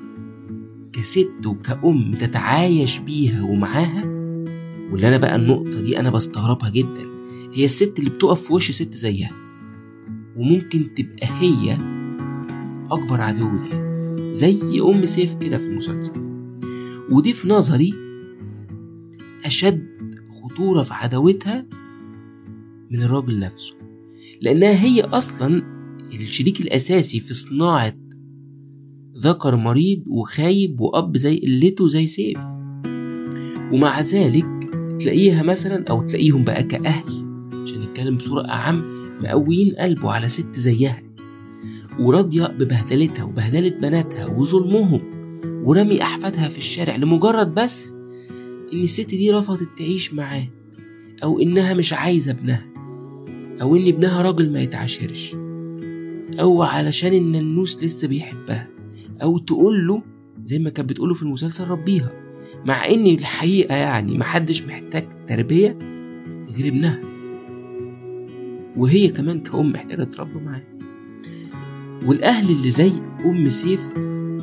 كست 0.95 1.47
وكأم 1.47 2.15
تتعايش 2.15 2.99
بيها 2.99 3.43
ومعاها؟ 3.43 4.05
واللي 4.91 5.09
أنا 5.09 5.17
بقى 5.17 5.37
النقطة 5.37 5.81
دي 5.81 6.01
أنا 6.01 6.11
بستغربها 6.11 6.71
جدا. 6.71 7.07
هي 7.53 7.65
الست 7.65 7.99
اللي 7.99 8.11
بتقف 8.11 8.47
في 8.47 8.53
وش 8.53 8.71
ست 8.71 8.95
زيها. 8.95 9.31
وممكن 10.37 10.95
تبقى 10.95 11.27
هي 11.41 11.79
أكبر 12.91 13.21
عدو 13.21 13.51
ليها. 13.51 13.85
زي 14.33 14.81
أم 14.81 15.07
سيف 15.07 15.35
كده 15.35 15.59
في 15.59 15.65
المسلسل. 15.65 16.13
ودي 17.11 17.33
في 17.33 17.49
نظري 17.49 17.95
أشد 19.45 19.87
خطورة 20.43 20.83
في 20.83 20.95
عداوتها 20.95 21.67
من 22.91 23.03
الراجل 23.03 23.39
نفسه. 23.39 23.75
لأنها 24.41 24.85
هي 24.85 25.01
أصلا 25.01 25.63
الشريك 26.13 26.61
الأساسي 26.61 27.21
في 27.21 27.35
صناعة 27.35 27.95
ذكر 29.19 29.57
مريض 29.57 30.03
وخايب 30.07 30.81
وأب 30.81 31.17
زي 31.17 31.39
قلته 31.39 31.89
زي 31.89 32.07
سيف. 32.07 32.39
ومع 33.73 34.01
ذلك 34.01 34.47
تلاقيها 35.01 35.43
مثلا 35.43 35.85
أو 35.91 36.03
تلاقيهم 36.03 36.45
بقى 36.45 36.63
كأهل 36.63 37.05
عشان 37.63 37.81
نتكلم 37.81 38.17
بصورة 38.17 38.49
أعم 38.49 38.83
مقويين 39.23 39.75
قلبه 39.75 40.11
على 40.11 40.29
ست 40.29 40.55
زيها. 40.55 41.03
وراضية 42.01 42.47
ببهدلتها 42.47 43.25
وبهدلة 43.25 43.69
بناتها 43.69 44.27
وظلمهم 44.27 45.01
ورمي 45.65 46.03
أحفادها 46.03 46.49
في 46.49 46.59
الشارع 46.59 46.97
لمجرد 46.97 47.55
بس 47.55 47.93
إن 48.73 48.81
الست 48.83 49.11
دي 49.11 49.31
رفضت 49.31 49.69
تعيش 49.79 50.15
معاه 50.15 50.47
أو 51.23 51.39
إنها 51.41 51.75
مش 51.75 51.93
عايزة 51.93 52.31
ابنها 52.33 52.67
أو 53.63 53.77
إن 53.77 53.87
ابنها 53.89 54.23
راجل 54.23 54.53
ما 54.53 54.61
يتعاشرش 54.63 55.35
أو 56.41 56.63
علشان 56.63 57.13
إن 57.13 57.35
النوس 57.35 57.85
لسه 57.85 58.09
بيحبها. 58.09 58.74
أو 59.23 59.39
تقول 59.39 59.87
له 59.87 60.03
زي 60.45 60.59
ما 60.59 60.71
كانت 60.71 60.91
بتقوله 60.91 61.15
في 61.15 61.23
المسلسل 61.23 61.69
ربيها. 61.69 62.13
مع 62.65 62.89
إن 62.89 63.07
الحقيقة 63.07 63.75
يعني 63.77 64.19
محدش 64.19 64.63
محتاج 64.63 65.05
تربية 65.27 65.79
غير 66.57 66.69
ابنها. 66.69 67.01
وهي 68.77 69.09
كمان 69.09 69.41
كأم 69.41 69.73
محتاجة 69.73 70.05
تربى 70.05 70.41
معاه. 70.41 70.63
والأهل 72.07 72.53
اللي 72.53 72.71
زي 72.71 72.93
أم 73.25 73.49
سيف 73.49 73.99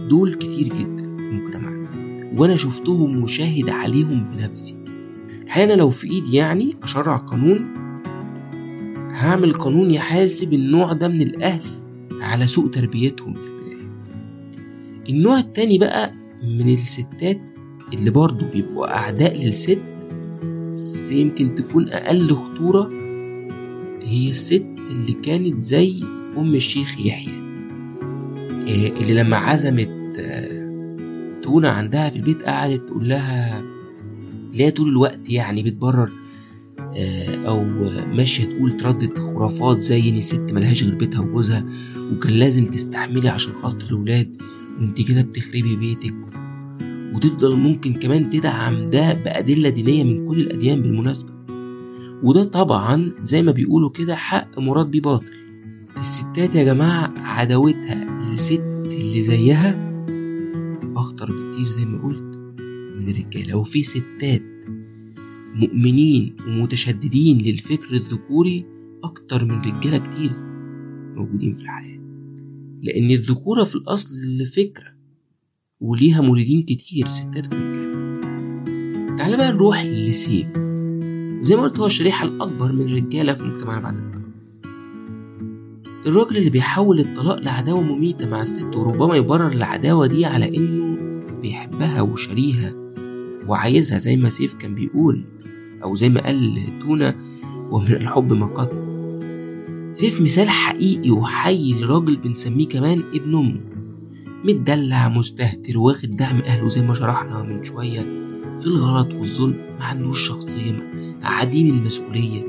دول 0.09 0.35
كتير 0.35 0.67
جدا 0.67 1.15
في 1.17 1.29
مجتمعنا. 1.29 1.89
وأنا 2.37 2.55
شفتهم 2.55 3.23
وشاهد 3.23 3.69
عليهم 3.69 4.29
بنفسي. 4.31 4.77
الحقيقة 5.43 5.65
أنا 5.65 5.73
لو 5.73 5.89
في 5.89 6.11
إيدي 6.11 6.35
يعني 6.35 6.75
أشرع 6.83 7.17
قانون 7.17 7.81
هعمل 9.11 9.53
قانون 9.53 9.91
يحاسب 9.91 10.53
النوع 10.53 10.93
ده 10.93 11.07
من 11.07 11.21
الأهل 11.21 11.63
على 12.21 12.47
سوء 12.47 12.69
تربيتهم 12.69 13.33
في 13.33 13.47
النوع 15.09 15.39
التاني 15.39 15.77
بقى 15.77 16.13
من 16.43 16.73
الستات 16.73 17.41
اللي 17.93 18.09
برضه 18.09 18.45
بيبقوا 18.53 18.95
أعداء 18.97 19.45
للست 19.45 19.79
بس 20.73 21.11
يمكن 21.11 21.55
تكون 21.55 21.89
أقل 21.89 22.35
خطورة 22.35 22.89
هي 24.01 24.29
الست 24.29 24.65
اللي 24.91 25.13
كانت 25.13 25.61
زي 25.61 26.03
أم 26.37 26.55
الشيخ 26.55 26.99
يحيى 26.99 27.33
اللي 29.01 29.13
لما 29.13 29.37
عزمت 29.37 29.89
تونة 31.41 31.69
عندها 31.69 32.09
في 32.09 32.15
البيت 32.15 32.43
قعدت 32.43 32.87
تقول 32.87 33.09
لها 33.09 33.63
هي 34.53 34.71
طول 34.71 34.89
الوقت 34.89 35.29
يعني 35.29 35.63
بتبرر 35.63 36.09
أو 37.47 37.63
ماشية 38.13 38.43
تقول 38.45 38.77
تردد 38.77 39.19
خرافات 39.19 39.79
زي 39.81 40.09
إن 40.09 40.17
الست 40.17 40.53
ملهاش 40.53 40.83
غير 40.83 40.95
بيتها 40.95 41.21
وجوزها 41.21 41.65
وكان 42.13 42.33
لازم 42.33 42.65
تستحملي 42.65 43.29
عشان 43.29 43.53
خاطر 43.53 43.87
الولاد 43.89 44.41
وانت 44.79 45.01
كده 45.01 45.21
بتخربي 45.21 45.75
بيتك. 45.75 46.15
وتفضل 47.13 47.55
ممكن 47.55 47.93
كمان 47.93 48.29
تدعم 48.29 48.85
ده 48.85 49.13
بأدلة 49.13 49.69
دينية 49.69 50.03
من 50.03 50.27
كل 50.27 50.39
الأديان 50.39 50.81
بالمناسبة. 50.81 51.33
وده 52.23 52.43
طبعا 52.43 53.11
زي 53.21 53.43
ما 53.43 53.51
بيقولوا 53.51 53.89
كده 53.89 54.15
حق 54.15 54.59
مراد 54.59 54.91
بيه 54.91 55.01
باطل. 55.01 55.31
الستات 55.97 56.55
يا 56.55 56.63
جماعة 56.63 57.13
عداوتها 57.17 58.29
للست 58.31 58.63
اللي 58.85 59.21
زيها 59.21 59.91
أخطر 60.95 61.25
بكتير 61.25 61.65
زي 61.65 61.85
ما 61.85 62.01
قلت 62.03 62.37
من 62.97 63.07
الرجالة. 63.09 63.55
وفي 63.57 63.83
ستات 63.83 64.43
مؤمنين 65.55 66.35
ومتشددين 66.47 67.37
للفكر 67.37 67.93
الذكوري 67.93 68.65
أكتر 69.03 69.45
من 69.45 69.61
رجالة 69.61 69.97
كتير 69.97 70.31
موجودين 71.15 71.53
في 71.53 71.61
الحياة. 71.61 71.90
لأن 72.81 73.11
الذكورة 73.11 73.63
في 73.63 73.75
الأصل 73.75 74.45
فكرة 74.55 74.91
وليها 75.79 76.21
مريدين 76.21 76.63
كتير 76.63 77.07
ستات 77.07 77.53
ورجالة 77.53 77.91
تعال 79.17 79.37
بقى 79.37 79.51
نروح 79.51 79.85
لسيف. 79.85 80.47
وزي 81.41 81.55
ما 81.55 81.61
قلت 81.61 81.79
هو 81.79 81.85
الشريحة 81.85 82.27
الأكبر 82.27 82.71
من 82.71 82.81
الرجالة 82.85 83.33
في 83.33 83.43
مجتمعنا 83.43 83.81
بعد 83.81 83.97
الطلاق. 83.97 84.21
الراجل 86.05 86.37
اللي 86.37 86.49
بيحول 86.49 86.99
الطلاق 86.99 87.39
لعداوة 87.39 87.81
مميتة 87.81 88.29
مع 88.29 88.41
الست 88.41 88.75
وربما 88.75 89.15
يبرر 89.15 89.47
العداوة 89.51 90.07
دي 90.07 90.25
على 90.25 90.57
إنه 90.57 90.97
بيحبها 91.41 92.01
وشاريها 92.01 92.73
وعايزها 93.47 93.97
زي 93.97 94.15
ما 94.15 94.29
سيف 94.29 94.53
كان 94.53 94.75
بيقول 94.75 95.25
أو 95.83 95.95
زي 95.95 96.09
ما 96.09 96.21
قال 96.21 96.57
تونة 96.81 97.15
ومن 97.71 97.87
الحب 97.91 98.33
ما 98.33 98.45
قتل 98.45 98.90
سيف 99.91 100.21
مثال 100.21 100.49
حقيقي 100.49 101.11
وحي 101.11 101.73
لراجل 101.73 102.15
بنسميه 102.15 102.67
كمان 102.67 103.03
ابن 103.13 103.35
أمه. 103.35 103.61
متدلع 104.45 105.09
مستهتر 105.09 105.77
واخد 105.77 106.15
دعم 106.15 106.35
أهله 106.35 106.67
زي 106.67 106.81
ما 106.81 106.93
شرحنا 106.93 107.43
من 107.43 107.63
شوية 107.63 107.99
في 108.59 108.67
الغلط 108.67 109.13
والظلم 109.13 109.55
ما 109.79 109.85
عندوش 109.85 110.27
شخصية 110.27 110.91
عديم 111.23 111.69
المسؤولية. 111.69 112.43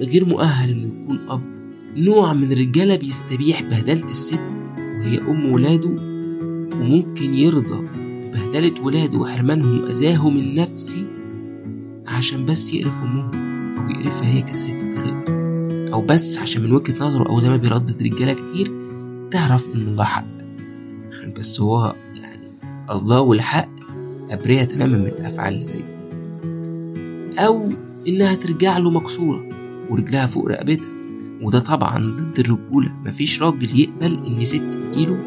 غير 0.00 0.24
مؤهل 0.24 0.70
إنه 0.70 1.02
يكون 1.02 1.18
أب. 1.28 1.42
نوع 1.96 2.32
من 2.32 2.52
الرجالة 2.52 2.96
بيستبيح 2.96 3.62
بهدلة 3.62 4.04
الست 4.04 4.40
وهي 4.78 5.18
أم 5.18 5.52
ولاده 5.52 5.90
وممكن 6.74 7.34
يرضى 7.34 7.88
ببهدلة 8.24 8.80
ولاده 8.82 9.18
وحرمانهم 9.18 9.80
وأذاهم 9.80 10.36
النفسي 10.36 11.06
عشان 12.06 12.44
بس 12.44 12.74
يقرف 12.74 13.02
أمهم 13.02 13.30
أو 13.78 13.90
يقرفها 13.90 14.28
هي 14.28 14.42
كست 14.42 14.70
طريقته 14.70 15.41
أو 15.92 16.02
بس 16.02 16.38
عشان 16.38 16.62
من 16.62 16.72
وجهة 16.72 16.94
نظره 17.00 17.28
أو 17.28 17.40
زي 17.40 17.48
ما 17.48 17.56
بيردد 17.56 18.02
رجالة 18.02 18.32
كتير 18.32 18.72
تعرف 19.30 19.74
إن 19.74 19.80
الله 19.88 20.04
حق. 20.04 20.26
بس 21.36 21.60
هو 21.60 21.94
يعني 22.14 22.48
الله 22.90 23.20
والحق 23.20 23.68
أبرية 24.30 24.64
تماما 24.64 24.96
من 24.98 25.06
الأفعال 25.06 25.54
اللي 25.54 25.66
زي 25.66 25.78
دي. 25.82 25.92
أو 27.40 27.68
إنها 28.08 28.34
ترجع 28.34 28.78
له 28.78 28.90
مكسورة 28.90 29.48
ورجلها 29.90 30.26
فوق 30.26 30.48
رقبتها. 30.48 30.88
وده 31.42 31.60
طبعا 31.60 32.16
ضد 32.16 32.38
الرجولة. 32.38 32.92
مفيش 33.06 33.42
راجل 33.42 33.80
يقبل 33.80 34.26
إن 34.26 34.44
ست 34.44 34.62
تجيله 34.92 35.24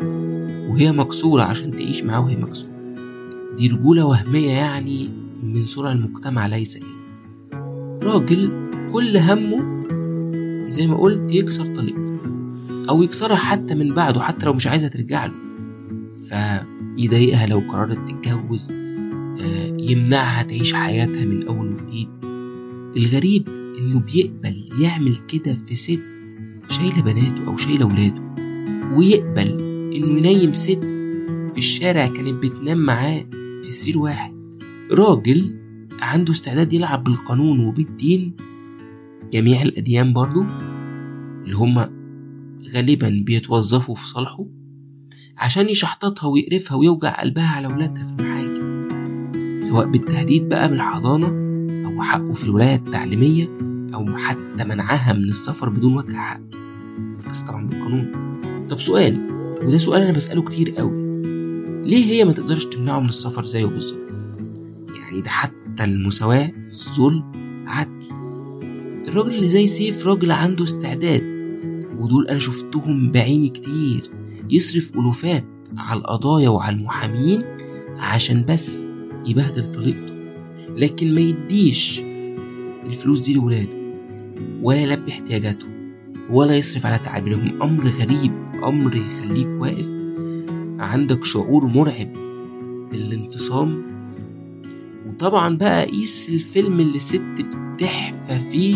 وهي 0.69 0.91
مكسورة 0.91 1.43
عشان 1.43 1.72
تعيش 1.72 2.03
معاه 2.03 2.22
وهي 2.22 2.38
مكسورة 2.38 2.72
دي 3.57 3.67
رجولة 3.67 4.05
وهمية 4.05 4.51
يعني 4.51 5.10
من 5.43 5.65
صنع 5.65 5.91
المجتمع 5.91 6.48
ليس 6.48 6.75
إيه 6.75 6.84
راجل 8.03 8.69
كل 8.93 9.17
همه 9.17 9.86
زي 10.67 10.88
ما 10.88 10.98
قلت 10.98 11.31
يكسر 11.31 11.65
طليقته 11.65 12.19
أو 12.89 13.03
يكسرها 13.03 13.36
حتى 13.36 13.75
من 13.75 13.93
بعده 13.93 14.22
حتى 14.22 14.45
لو 14.45 14.53
مش 14.53 14.67
عايزة 14.67 14.88
ترجع 14.88 15.25
له. 15.25 15.34
فيضايقها 16.29 17.48
لو 17.48 17.60
قررت 17.60 18.10
تتجوز 18.10 18.72
آه، 18.72 19.77
يمنعها 19.79 20.43
تعيش 20.43 20.74
حياتها 20.74 21.25
من 21.25 21.48
أول 21.48 21.74
وجديد. 21.74 22.10
الغريب 22.98 23.48
إنه 23.77 24.00
بيقبل 24.00 24.69
يعمل 24.79 25.15
كده 25.15 25.57
في 25.67 25.75
ست 25.75 26.01
شايلة 26.69 27.01
بناته 27.01 27.48
أو 27.48 27.57
شايلة 27.57 27.86
ولاده 27.86 28.22
ويقبل 28.95 29.48
إنه 29.95 30.17
ينيم 30.17 30.53
ست 30.53 30.79
في 31.51 31.57
الشارع 31.57 32.07
كانت 32.07 32.43
بتنام 32.45 32.77
معاه 32.77 33.25
في 33.63 33.72
سرير 33.72 33.98
واحد. 33.98 34.34
راجل 34.91 35.55
عنده 36.00 36.31
استعداد 36.31 36.74
يلعب 36.74 37.03
بالقانون 37.03 37.60
وبالدين 37.60 38.31
جميع 39.36 39.62
الأديان 39.62 40.13
برضو 40.13 40.42
اللي 41.44 41.56
هما 41.56 41.89
غالبا 42.74 43.24
بيتوظفوا 43.25 43.96
في 43.96 44.08
صالحه 44.08 44.46
عشان 45.38 45.70
يشحططها 45.70 46.27
ويقرفها 46.27 46.77
ويوجع 46.77 47.22
قلبها 47.22 47.48
على 47.56 47.68
ولادها 47.68 48.04
في 48.06 48.12
المحاكم 48.22 48.86
سواء 49.62 49.88
بالتهديد 49.92 50.50
بقى 50.50 50.70
بالحضانة 50.70 51.27
أو 51.88 52.01
حقه 52.01 52.34
في 52.34 52.44
الولاية 52.44 52.75
التعليمية 52.75 53.48
أو 53.94 54.18
حتى 54.18 54.63
منعها 54.70 55.13
من 55.13 55.24
السفر 55.24 55.70
بدون 55.70 55.94
وجه 55.98 56.15
حق. 56.15 56.42
بس 57.30 57.42
طبعا 57.42 57.68
بالقانون 57.68 58.12
طب 58.70 58.80
سؤال 58.80 59.18
وده 59.63 59.77
سؤال 59.77 60.01
أنا 60.01 60.12
بسأله 60.12 60.42
كتير 60.42 60.72
قوي. 60.72 61.06
ليه 61.84 62.06
هي 62.06 62.25
ما 62.25 62.32
تقدرش 62.32 62.65
تمنعه 62.65 63.00
من 63.00 63.10
السفر 63.10 63.46
زيه 63.46 63.65
بالظبط؟ 63.65 64.01
يعني 65.00 65.22
ده 65.22 65.30
حتى 65.30 65.84
المساواة 65.84 66.46
في 66.48 66.74
الظلم 66.89 67.32
عدل. 67.68 68.25
الراجل 69.15 69.36
اللي 69.36 69.48
زي 69.48 69.67
سيف 69.67 70.07
راجل 70.07 70.31
عنده 70.31 70.63
استعداد 70.63 71.24
ودول 71.98 72.27
أنا 72.27 72.39
شفتهم 72.39 73.12
بعيني 73.12 73.50
كتير. 73.50 74.12
يصرف 74.50 74.93
ألوفات 74.93 75.45
على 75.77 76.00
القضايا 76.00 76.50
وعلى 76.50 76.75
المحامين 76.75 77.41
عشان 77.98 78.45
بس 78.50 78.86
يبهدل 79.25 79.72
طريقته. 79.72 80.13
لكن 80.77 81.13
ما 81.13 81.22
يديش 81.22 82.01
الفلوس 82.86 83.19
دي 83.19 83.34
لولاده 83.34 83.78
ولا 84.62 84.82
يلبي 84.82 85.12
احتياجاتهم 85.12 85.93
ولا 86.30 86.58
يصرف 86.58 86.86
على 86.86 86.97
تعابيرهم 86.97 87.62
أمر 87.62 87.88
غريب 87.88 88.32
أمر 88.63 88.95
يخليك 88.95 89.47
واقف 89.47 89.89
عندك 90.80 91.23
شعور 91.25 91.65
مرعب 91.65 92.13
بالانفصام. 92.91 93.84
وطبعا 95.08 95.58
بقى 95.58 95.86
قيس 95.86 96.30
الفيلم 96.30 96.80
اللي 96.80 96.95
الست 96.95 97.45
فيه 98.28 98.76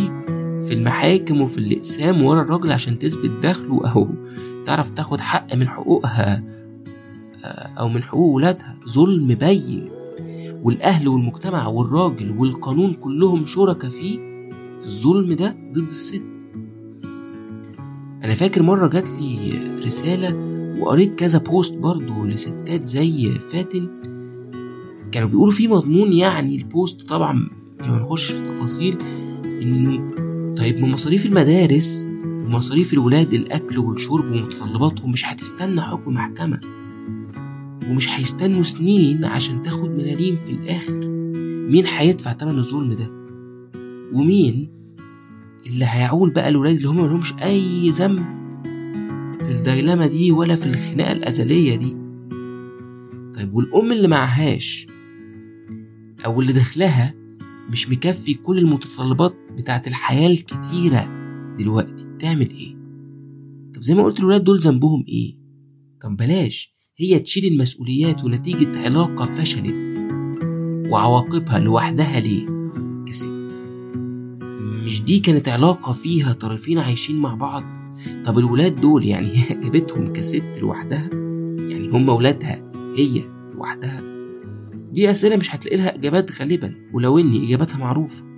في 0.68 0.74
المحاكم 0.74 1.42
وفي 1.42 1.58
الأقسام 1.58 2.24
ورا 2.24 2.42
الراجل 2.42 2.72
عشان 2.72 3.00
تثبت 3.00 3.32
دخله 3.44 3.82
أو 3.96 4.10
تعرف 4.66 4.90
تاخد 4.90 5.20
حق 5.20 5.56
من 5.56 5.68
حقوقها 5.68 6.44
أو 7.80 7.90
من 7.90 8.04
حقوق 8.04 8.36
ولادها. 8.36 8.78
ظلم 8.90 9.28
بين. 9.28 9.90
والأهل 10.64 11.08
والمجتمع 11.08 11.68
والراجل 11.68 12.32
والقانون 12.38 12.94
كلهم 12.94 13.46
شركة 13.46 13.90
فيه 13.90 14.18
في 14.78 14.86
الظلم 14.86 15.34
ده 15.34 15.58
ضد 15.74 15.86
الست. 15.86 16.24
أنا 18.24 18.34
فاكر 18.34 18.64
مرة 18.64 18.88
جات 18.88 19.10
لي 19.22 19.54
رسالة 19.86 20.38
وقريت 20.82 21.16
كذا 21.16 21.40
post 21.40 21.78
برضو 21.78 22.26
لستات 22.26 22.86
زي 22.88 23.32
فاتن. 23.32 23.90
كانوا 25.12 25.30
بيقولوا 25.30 25.54
فيه 25.54 25.68
مضمون 25.68 26.14
يعني 26.14 26.56
ال 26.56 26.66
post 26.66 27.10
طبعا 27.10 27.50
مش 27.80 27.90
هنخش 27.90 28.32
في 28.32 28.42
تفاصيل 28.44 28.98
إنه 29.62 30.12
طيب 30.56 30.78
من 30.80 30.90
مصاريف 30.90 31.26
المدارس 31.26 32.08
ومصاريف 32.24 32.94
الولاد 32.94 33.34
الأكل 33.34 33.78
والشرب 33.80 34.32
ومتطلباتهم 34.32 35.12
مش 35.12 35.26
هتستنى 35.26 35.82
حكم 35.82 36.14
محكمة. 36.14 36.62
ومش 37.90 38.10
هيستنوا 38.10 38.62
سنين 38.62 39.26
عشان 39.26 39.62
تاخد 39.62 39.90
ملاليم 39.90 40.38
في 40.46 40.52
الآخر. 40.52 41.08
مين 41.72 41.86
هيدفع 41.88 42.32
تمن 42.32 42.58
الظلم 42.58 42.94
ده؟ 42.94 43.12
ومين 44.14 44.70
اللي 45.68 45.86
هيعول 45.86 46.30
بقى 46.30 46.50
الولاد 46.50 46.76
اللي 46.76 46.88
هم 46.90 47.02
ملهمش 47.04 47.34
أي 47.34 47.90
ذنب 47.90 48.26
في 49.42 49.52
الديلمة 49.52 50.08
دي 50.08 50.32
ولا 50.32 50.56
في 50.56 50.66
الخناقة 50.66 51.12
الأزلية 51.12 51.76
دي؟ 51.76 51.96
طيب 53.36 53.54
والأم 53.54 53.92
اللي 53.92 54.08
معهاش 54.08 54.88
أو 56.26 56.42
اللي 56.42 56.54
دخلها 56.54 57.14
مش 57.72 57.90
مكفي 57.90 58.34
كل 58.34 58.58
المتطلبات 58.58 59.34
بتاعت 59.60 59.88
الحياة 59.88 60.30
الكتيرة 60.30 61.10
دلوقتي 61.58 62.08
تعمل 62.20 62.50
إيه؟ 62.50 62.76
طب 63.76 63.82
زي 63.82 63.94
ما 63.96 64.04
قلت 64.04 64.20
الولاد 64.20 64.44
دول 64.44 64.60
ذنبهم 64.60 65.06
إيه؟ 65.08 65.36
طب 66.02 66.18
بلاش 66.18 66.74
هي 66.98 67.20
تشيل 67.20 67.54
المسؤوليات 67.54 68.24
ونتيجة 68.24 68.80
علاقة 68.86 69.26
فشلت 69.26 69.76
وعواقبها 70.90 71.60
لوحدها 71.60 72.20
ليه؟ 72.20 72.46
كست. 73.08 73.30
مش 74.84 75.02
دي 75.02 75.20
كانت 75.20 75.50
علاقة 75.50 75.92
فيها 75.92 76.34
طرفين 76.34 76.80
عايشين 76.80 77.16
مع 77.16 77.36
بعض؟ 77.36 77.64
طب 78.26 78.38
الولاد 78.38 78.76
دول 78.76 79.06
يعني 79.06 79.28
هي 79.28 79.56
جابتهم 79.64 80.14
كست 80.14 80.44
لوحدها؟ 80.62 81.10
يعني 81.70 81.90
هم 81.90 82.10
ولادها 82.10 82.72
هي 82.98 83.24
لوحدها؟ 83.54 84.02
دي 84.92 85.12
أسئلة 85.12 85.36
مش 85.36 85.56
هتلاقي 85.56 85.78
لها 85.78 85.96
إجابات 85.96 86.42
غالبا 86.42 86.76
ولو 86.94 87.20
إن 87.20 87.44
إجاباتها 87.44 87.78
معروفة. 87.78 88.29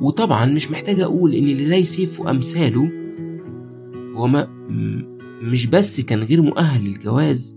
وطبعا 0.00 0.46
مش 0.46 0.70
محتاج 0.70 1.00
أقول 1.00 1.34
إن 1.34 1.48
اللي 1.48 1.64
زي 1.64 1.84
سيف 1.84 2.20
وأمثاله 2.20 2.90
هو 4.14 4.26
ما 4.26 4.48
مش 5.42 5.66
بس 5.66 6.00
كان 6.00 6.22
غير 6.22 6.42
مؤهل 6.42 6.84
للجواز 6.84 7.56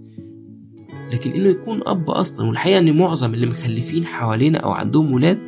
لكن 1.11 1.31
إنه 1.31 1.49
يكون 1.49 1.81
أب 1.85 2.09
أصلا. 2.09 2.47
والحقيقة 2.47 2.79
إن 2.79 2.97
معظم 2.97 3.33
اللي 3.33 3.45
مخلفين 3.45 4.05
حوالينا 4.05 4.59
أو 4.59 4.71
عندهم 4.71 5.11
ولاد 5.11 5.39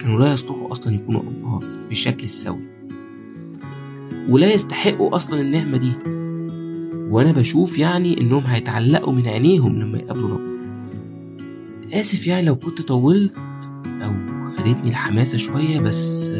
كانوا 0.00 0.20
لا 0.20 0.32
يصلحوا 0.32 0.72
أصلا 0.72 0.94
يكونوا 0.94 1.22
أبهات 1.22 1.64
بالشكل 1.88 2.24
السوي 2.24 2.70
ولا 4.28 4.52
يستحقوا 4.52 5.16
أصلا 5.16 5.40
النعمة 5.40 5.76
دي. 5.76 5.92
وأنا 7.10 7.32
بشوف 7.32 7.78
يعني 7.78 8.20
إنهم 8.20 8.44
هيتعلقوا 8.44 9.12
من 9.12 9.28
عينيهم 9.28 9.80
لما 9.80 9.98
يقابلوا 9.98 10.28
ربنا. 10.28 10.60
آسف 11.92 12.26
يعني 12.26 12.46
لو 12.46 12.56
كنت 12.56 12.82
طولت 12.82 13.36
أو 13.86 14.39
خدتني 14.50 14.88
الحماسة 14.90 15.38
شوية 15.38 15.80
بس 15.80 16.30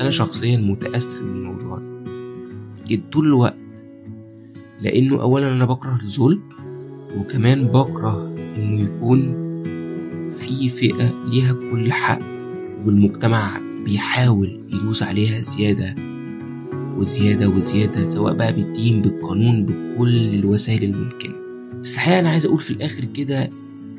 أنا 0.00 0.10
شخصيا 0.10 0.56
متأثر 0.56 1.24
من 1.24 1.30
الموضوع 1.30 1.78
ده 1.78 1.98
جد 2.88 3.02
طول 3.12 3.26
الوقت 3.26 3.56
لأنه 4.82 5.20
أولا 5.22 5.52
أنا 5.52 5.64
بكره 5.64 5.98
الظلم 6.04 6.40
وكمان 7.16 7.64
بكره 7.64 8.34
إنه 8.56 8.80
يكون 8.80 9.48
في 10.34 10.68
فئة 10.68 11.24
ليها 11.30 11.52
كل 11.52 11.92
حق 11.92 12.18
والمجتمع 12.84 13.60
بيحاول 13.84 14.60
يدوس 14.68 15.02
عليها 15.02 15.40
زيادة 15.40 15.94
وزيادة 16.96 17.48
وزيادة 17.48 18.06
سواء 18.06 18.34
بقى 18.34 18.52
بالدين 18.52 19.02
بالقانون 19.02 19.66
بكل 19.66 20.34
الوسائل 20.34 20.84
الممكنة. 20.84 21.34
بس 21.82 21.94
الحقيقة 21.94 22.20
أنا 22.20 22.28
عايز 22.30 22.46
أقول 22.46 22.58
في 22.60 22.70
الآخر 22.70 23.04
كده 23.04 23.50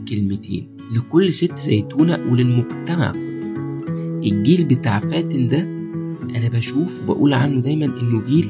كلمتين. 0.09 0.67
لكل 0.95 1.33
ست 1.33 1.57
زيتونة 1.57 2.19
وللمجتمع. 2.29 3.13
الجيل 4.23 4.63
بتاع 4.63 4.99
فاتن 4.99 5.47
ده 5.47 5.59
أنا 6.37 6.49
بشوف 6.53 7.01
وبقول 7.01 7.33
عنه 7.33 7.61
دايما 7.61 7.85
إنه 7.85 8.21
جيل 8.21 8.49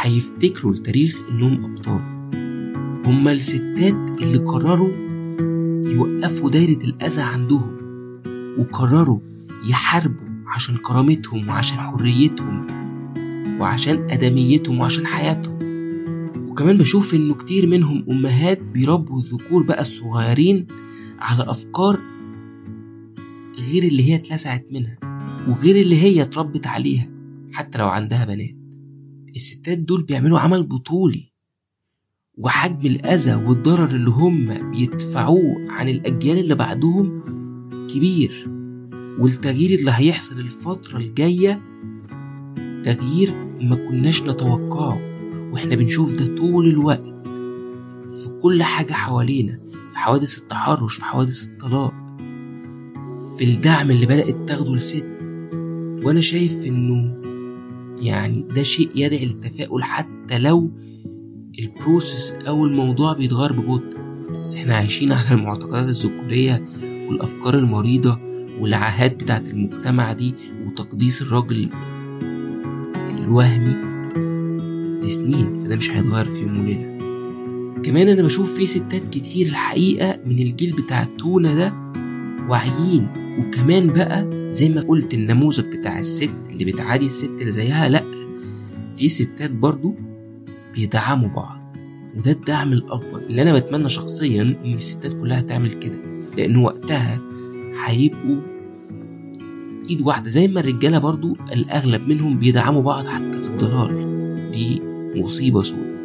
هيفتكروا 0.00 0.72
التاريخ 0.72 1.20
إنهم 1.30 1.64
أبطال. 1.64 2.00
هما 3.06 3.32
الستات 3.32 4.22
اللي 4.22 4.38
قرروا 4.38 4.90
يوقفوا 5.94 6.50
دايرة 6.50 6.84
الأذى 6.84 7.22
عندهم 7.22 7.76
وقرروا 8.58 9.18
يحاربوا 9.68 10.26
عشان 10.46 10.76
كرامتهم 10.76 11.48
وعشان 11.48 11.78
حريتهم 11.78 12.66
وعشان 13.60 14.06
أدميتهم 14.10 14.80
وعشان 14.80 15.06
حياتهم. 15.06 15.58
وكمان 16.48 16.76
بشوف 16.76 17.14
إنه 17.14 17.34
كتير 17.34 17.66
منهم 17.66 18.04
أمهات 18.10 18.62
بيربوا 18.62 19.20
الذكور 19.20 19.62
بقى 19.62 19.80
الصغيرين 19.80 20.66
على 21.20 21.50
أفكار 21.50 21.98
غير 23.58 23.82
اللي 23.82 24.10
هي 24.10 24.14
اتلسعت 24.14 24.66
منها 24.70 24.98
وغير 25.48 25.76
اللي 25.76 26.02
هي 26.02 26.22
اتربت 26.22 26.66
عليها 26.66 27.08
حتى 27.52 27.78
لو 27.78 27.88
عندها 27.88 28.24
بنات. 28.24 28.56
الستات 29.36 29.78
دول 29.78 30.02
بيعملوا 30.02 30.38
عمل 30.38 30.62
بطولي 30.62 31.30
وحجم 32.38 32.86
الأذى 32.86 33.34
والضرر 33.34 33.84
اللي 33.90 34.10
هم 34.10 34.70
بيدفعوه 34.70 35.70
عن 35.70 35.88
الأجيال 35.88 36.38
اللي 36.38 36.54
بعدهم 36.54 37.22
كبير 37.94 38.46
والتغيير 39.18 39.78
اللي 39.78 39.90
هيحصل 39.94 40.40
الفترة 40.40 40.96
الجاية 40.96 41.62
تغيير 42.84 43.34
ما 43.60 43.76
كناش 43.88 44.22
نتوقعه 44.22 44.98
وإحنا 45.52 45.76
بنشوف 45.76 46.14
ده 46.14 46.36
طول 46.36 46.68
الوقت 46.68 47.04
في 48.06 48.38
كل 48.42 48.62
حاجة 48.62 48.92
حوالينا. 48.92 49.60
حوادث 50.00 50.38
التحرش 50.38 50.96
في 50.96 51.04
حوادث 51.04 51.44
الطلاق. 51.48 51.94
في 53.38 53.44
الدعم 53.44 53.90
اللي 53.90 54.06
بدأت 54.06 54.48
تاخده 54.48 54.74
الست. 54.74 55.06
وأنا 56.04 56.20
شايف 56.20 56.64
إنه 56.64 57.20
يعني 58.02 58.44
ده 58.54 58.62
شيء 58.62 58.90
يدعي 58.94 59.24
للتفاؤل 59.26 59.82
حتى 59.84 60.38
لو 60.38 60.70
البروسيس 61.58 62.32
أو 62.32 62.64
الموضوع 62.64 63.12
بيتغير 63.12 63.52
ببطء. 63.52 63.98
بس 64.40 64.56
إحنا 64.56 64.76
عايشين 64.76 65.12
على 65.12 65.34
المعتقدات 65.34 65.88
الذكورية 65.88 66.64
والأفكار 67.08 67.58
المريضة 67.58 68.18
والعاهات 68.60 69.22
بتاعت 69.22 69.50
المجتمع 69.50 70.12
دي 70.12 70.34
وتقديس 70.66 71.22
الراجل 71.22 71.68
الوهمي 73.18 73.74
لسنين 75.02 75.64
فده 75.64 75.76
مش 75.76 75.90
هيتغير 75.90 76.24
في 76.24 76.40
يوم 76.42 76.60
وليلة. 76.60 76.99
كمان 77.84 78.08
أنا 78.08 78.22
بشوف 78.22 78.54
في 78.54 78.66
ستات 78.66 79.02
كتير 79.10 79.46
الحقيقة 79.46 80.18
من 80.26 80.38
الجيل 80.38 80.72
بتاع 80.72 81.02
التونة 81.02 81.54
ده 81.54 81.72
واعيين. 82.48 83.08
وكمان 83.38 83.86
بقى 83.86 84.30
زي 84.52 84.68
ما 84.68 84.80
قلت 84.80 85.14
النموذج 85.14 85.76
بتاع 85.76 85.98
الست 85.98 86.32
اللي 86.50 86.64
بتعادي 86.64 87.06
الست 87.06 87.32
اللي 87.40 87.52
زيها 87.52 87.88
لأ 87.88 88.04
في 88.96 89.08
ستات 89.08 89.50
برضو 89.52 89.94
بيدعموا 90.74 91.28
بعض. 91.28 91.76
وده 92.16 92.30
الدعم 92.30 92.72
الأكبر. 92.72 93.18
اللي 93.30 93.42
أنا 93.42 93.58
بتمنى 93.58 93.88
شخصيا 93.88 94.42
إن 94.42 94.74
الستات 94.74 95.12
كلها 95.12 95.40
تعمل 95.40 95.72
كده. 95.72 95.98
لأن 96.38 96.56
وقتها 96.56 97.20
هيبقوا 97.84 98.40
إيد 99.90 100.00
واحدة. 100.00 100.28
زي 100.28 100.48
ما 100.48 100.60
الرجالة 100.60 100.98
برضو 100.98 101.36
الأغلب 101.52 102.08
منهم 102.08 102.38
بيدعموا 102.38 102.82
بعض 102.82 103.06
حتى 103.06 103.40
في 103.40 103.50
الضلال. 103.50 104.50
دي 104.52 104.82
مصيبة 105.20 105.62
سودة. 105.62 105.99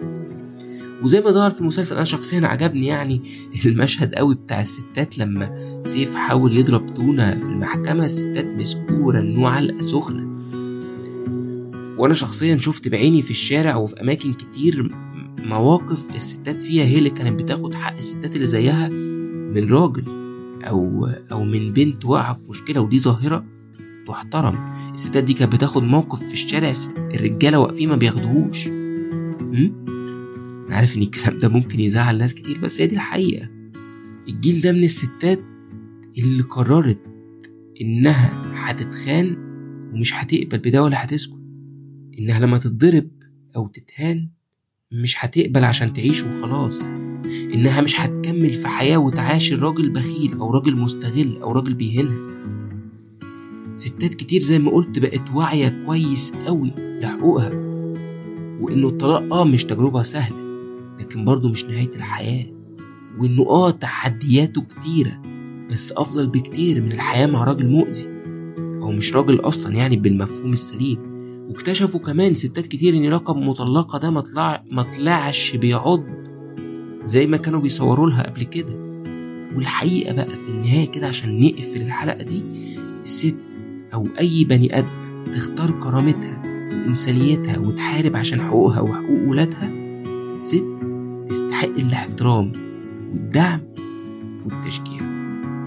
وزي 1.06 1.22
ما 1.22 1.32
ظهر 1.32 1.52
في 1.52 1.62
المسلسل 1.62 1.96
أنا 1.96 2.06
شخصيا 2.06 2.48
عجبني 2.48 2.86
يعني 2.86 3.22
المشهد 3.66 4.16
قوي 4.16 4.36
بتاع 4.36 4.62
الستات 4.62 5.18
لما 5.18 5.80
سيف 5.82 6.16
حاول 6.16 6.58
يضرب 6.58 6.94
تونة 6.94 7.32
في 7.32 7.46
المحكمة 7.46 8.06
الستات 8.06 8.46
مسكوه 8.46 9.14
رنوه 9.14 9.50
علقة 9.50 9.82
سخنة. 9.82 10.36
وأنا 11.98 12.14
شخصيا 12.14 12.58
شفت 12.58 12.88
بعيني 12.88 13.22
في 13.22 13.32
الشارع 13.32 13.76
وفي 13.76 14.02
أماكن 14.02 14.34
كتير 14.34 14.96
مواقف 15.38 16.16
الستات 16.16 16.62
فيها 16.62 16.84
هي 16.84 16.98
اللي 16.98 17.10
كانت 17.10 17.42
بتاخد 17.42 17.76
حق 17.76 17.94
الستات 17.94 18.36
اللي 18.36 18.48
زيها 18.48 18.90
من 18.90 19.70
راجل 19.70 20.04
أو 20.64 21.06
أو 21.32 21.44
من 21.44 21.74
بنت 21.74 22.06
واقعة 22.06 22.34
في 22.34 22.46
مشكلة 22.50 22.82
ودي 22.82 23.00
ظاهرة 23.00 23.46
تحترم. 24.08 24.66
الستات 24.94 25.24
دي 25.24 25.34
كانت 25.34 25.56
بتاخد 25.56 25.84
موقف 25.84 26.20
في 26.20 26.34
الشارع 26.34 26.72
الرجالة 26.98 27.60
واقفين 27.60 27.90
ما 27.90 27.96
بياخدوهوش. 27.96 28.68
أنا 30.68 30.76
عارف 30.76 30.98
إن 30.98 31.02
الكلام 31.02 31.38
ده 31.38 31.50
ممكن 31.50 31.80
يزعل 31.80 32.18
ناس 32.18 32.34
كتير 32.36 32.58
بس 32.60 32.82
هي 32.82 32.88
دي 32.88 32.96
الحقيقة. 32.96 33.50
الجيل 34.28 34.62
ده 34.62 34.72
من 34.72 34.84
الستات 34.84 35.40
اللي 36.18 36.44
قررت 36.44 37.00
إنها 37.82 38.42
هتتخان 38.56 39.36
ومش 39.94 40.14
هتقبل 40.14 40.58
بده 40.58 40.84
ولا 40.84 41.04
هتسكت. 41.04 41.34
إنها 42.20 42.40
لما 42.40 42.58
تتضرب 42.58 43.08
أو 43.56 43.68
تتهان 43.68 44.30
مش 44.92 45.26
هتقبل 45.26 45.64
عشان 45.64 45.94
تعيش 45.94 46.24
وخلاص. 46.24 46.82
إنها 47.54 47.82
مش 47.82 48.00
هتكمل 48.02 48.50
في 48.54 48.68
حياة 48.68 48.98
وتعاشر 48.98 49.60
راجل 49.60 49.90
بخيل 49.90 50.34
أو 50.38 50.52
راجل 50.52 50.76
مستغل 50.76 51.38
أو 51.42 51.52
راجل 51.52 51.74
بيهنها 51.74 52.36
ستات 53.76 54.16
كتير 54.16 54.42
زي 54.42 54.60
ما 54.60 54.72
قلت 54.72 55.00
بقت 55.00 55.30
واعية 55.34 55.84
كويس 55.86 56.34
قوي 56.34 56.72
لحقوقها 56.78 57.50
وإنه 58.62 58.88
الطلاق 58.90 59.34
آه 59.34 59.44
مش 59.46 59.64
تجربة 59.66 60.02
سهلة 60.02 60.45
لكن 61.00 61.26
برضه 61.26 61.50
مش 61.50 61.66
نهاية 61.66 61.92
الحياة. 61.96 62.46
وإنه 63.20 63.42
آه 63.50 63.72
تحدياته 63.72 64.62
كتيرة 64.62 65.22
بس 65.70 65.92
أفضل 65.98 66.28
بكتير 66.28 66.82
من 66.82 66.92
الحياة 66.92 67.28
مع 67.28 67.44
راجل 67.44 67.68
مؤذي. 67.68 68.08
أو 68.82 68.92
مش 68.92 69.16
راجل 69.16 69.40
أصلا 69.40 69.76
يعني 69.76 69.98
بالمفهوم 69.98 70.52
السليم. 70.54 71.00
واكتشفوا 71.50 72.00
كمان 72.00 72.34
ستات 72.34 72.68
كتير 72.68 72.94
إن 72.94 73.10
رقم 73.10 73.48
مطلقة 73.48 74.00
ده 74.00 74.10
مطلع 74.12 74.64
مطلعش 74.72 75.56
بيعض 75.56 76.04
زي 77.04 77.28
ما 77.28 77.38
كانوا 77.38 77.60
بيصوروا 77.60 78.10
لها 78.10 78.24
قبل 78.24 78.44
كده. 78.44 78.86
والحقيقة 79.56 80.14
بقى 80.16 80.30
في 80.46 80.50
النهاية 80.50 80.92
كده 80.92 81.08
عشان 81.08 81.38
نقفل 81.38 81.82
الحلقة 81.82 82.24
دي 82.24 82.44
الست 83.04 83.36
أو 83.94 84.08
أي 84.20 84.44
بني 84.44 84.80
آدم 84.80 84.88
تختار 85.34 85.72
كرامتها 85.72 86.42
وإنسانيتها 86.72 87.58
وتحارب 87.60 88.16
عشان 88.16 88.42
حقوقها 88.42 88.82
وحقوق 88.82 89.28
ولادها 89.28 89.72
ست 90.42 90.66
تستحق 91.30 91.70
الاحترام 91.70 92.52
والدعم 93.12 93.62
والتشجيع 94.46 95.02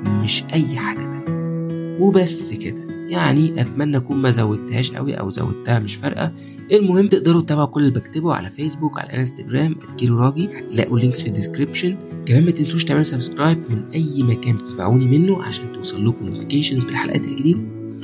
مش 0.07 0.45
أي 0.53 0.77
حاجة 0.77 1.11
تانية. 1.11 1.99
وبس 2.01 2.53
كده. 2.55 2.89
يعني 3.09 3.61
أتمنى 3.61 3.97
أكون 3.97 4.17
ما 4.17 4.31
زودتهاش 4.31 4.91
قوي 4.91 5.15
أو 5.15 5.31
زودتها 5.31 5.79
مش 5.79 5.95
فارقة. 5.95 6.33
المهم 6.73 7.09
تقدروا 7.09 7.43
تتابعوا 7.43 7.67
كل 7.67 7.81
اللي 7.81 8.01
بكتبه 8.01 8.35
على 8.35 8.51
فيسبوك 8.51 9.01
على 9.01 9.17
انستجرام 9.17 9.77
@كيلو 9.97 10.19
راجي 10.19 10.49
هتلاقوا 10.59 10.97
ال 10.97 11.01
links 11.01 11.21
في 11.21 11.29
ال 11.29 11.35
description 11.35 11.97
كمان 12.27 12.45
ما 12.45 12.51
تنسوش 12.51 12.85
تعملوا 12.85 13.05
subscribe 13.05 13.59
من 13.71 13.83
أي 13.95 14.23
مكان 14.23 14.57
بتسمعوني 14.57 15.19
منه 15.19 15.43
عشان 15.43 15.73
توصل 15.73 16.07
لكم 16.07 16.27
notifications 16.27 16.85
بالحلقات 16.85 17.25
الجديدة. 17.25 17.61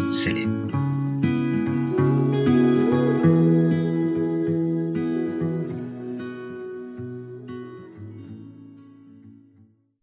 سلام. 0.08 0.53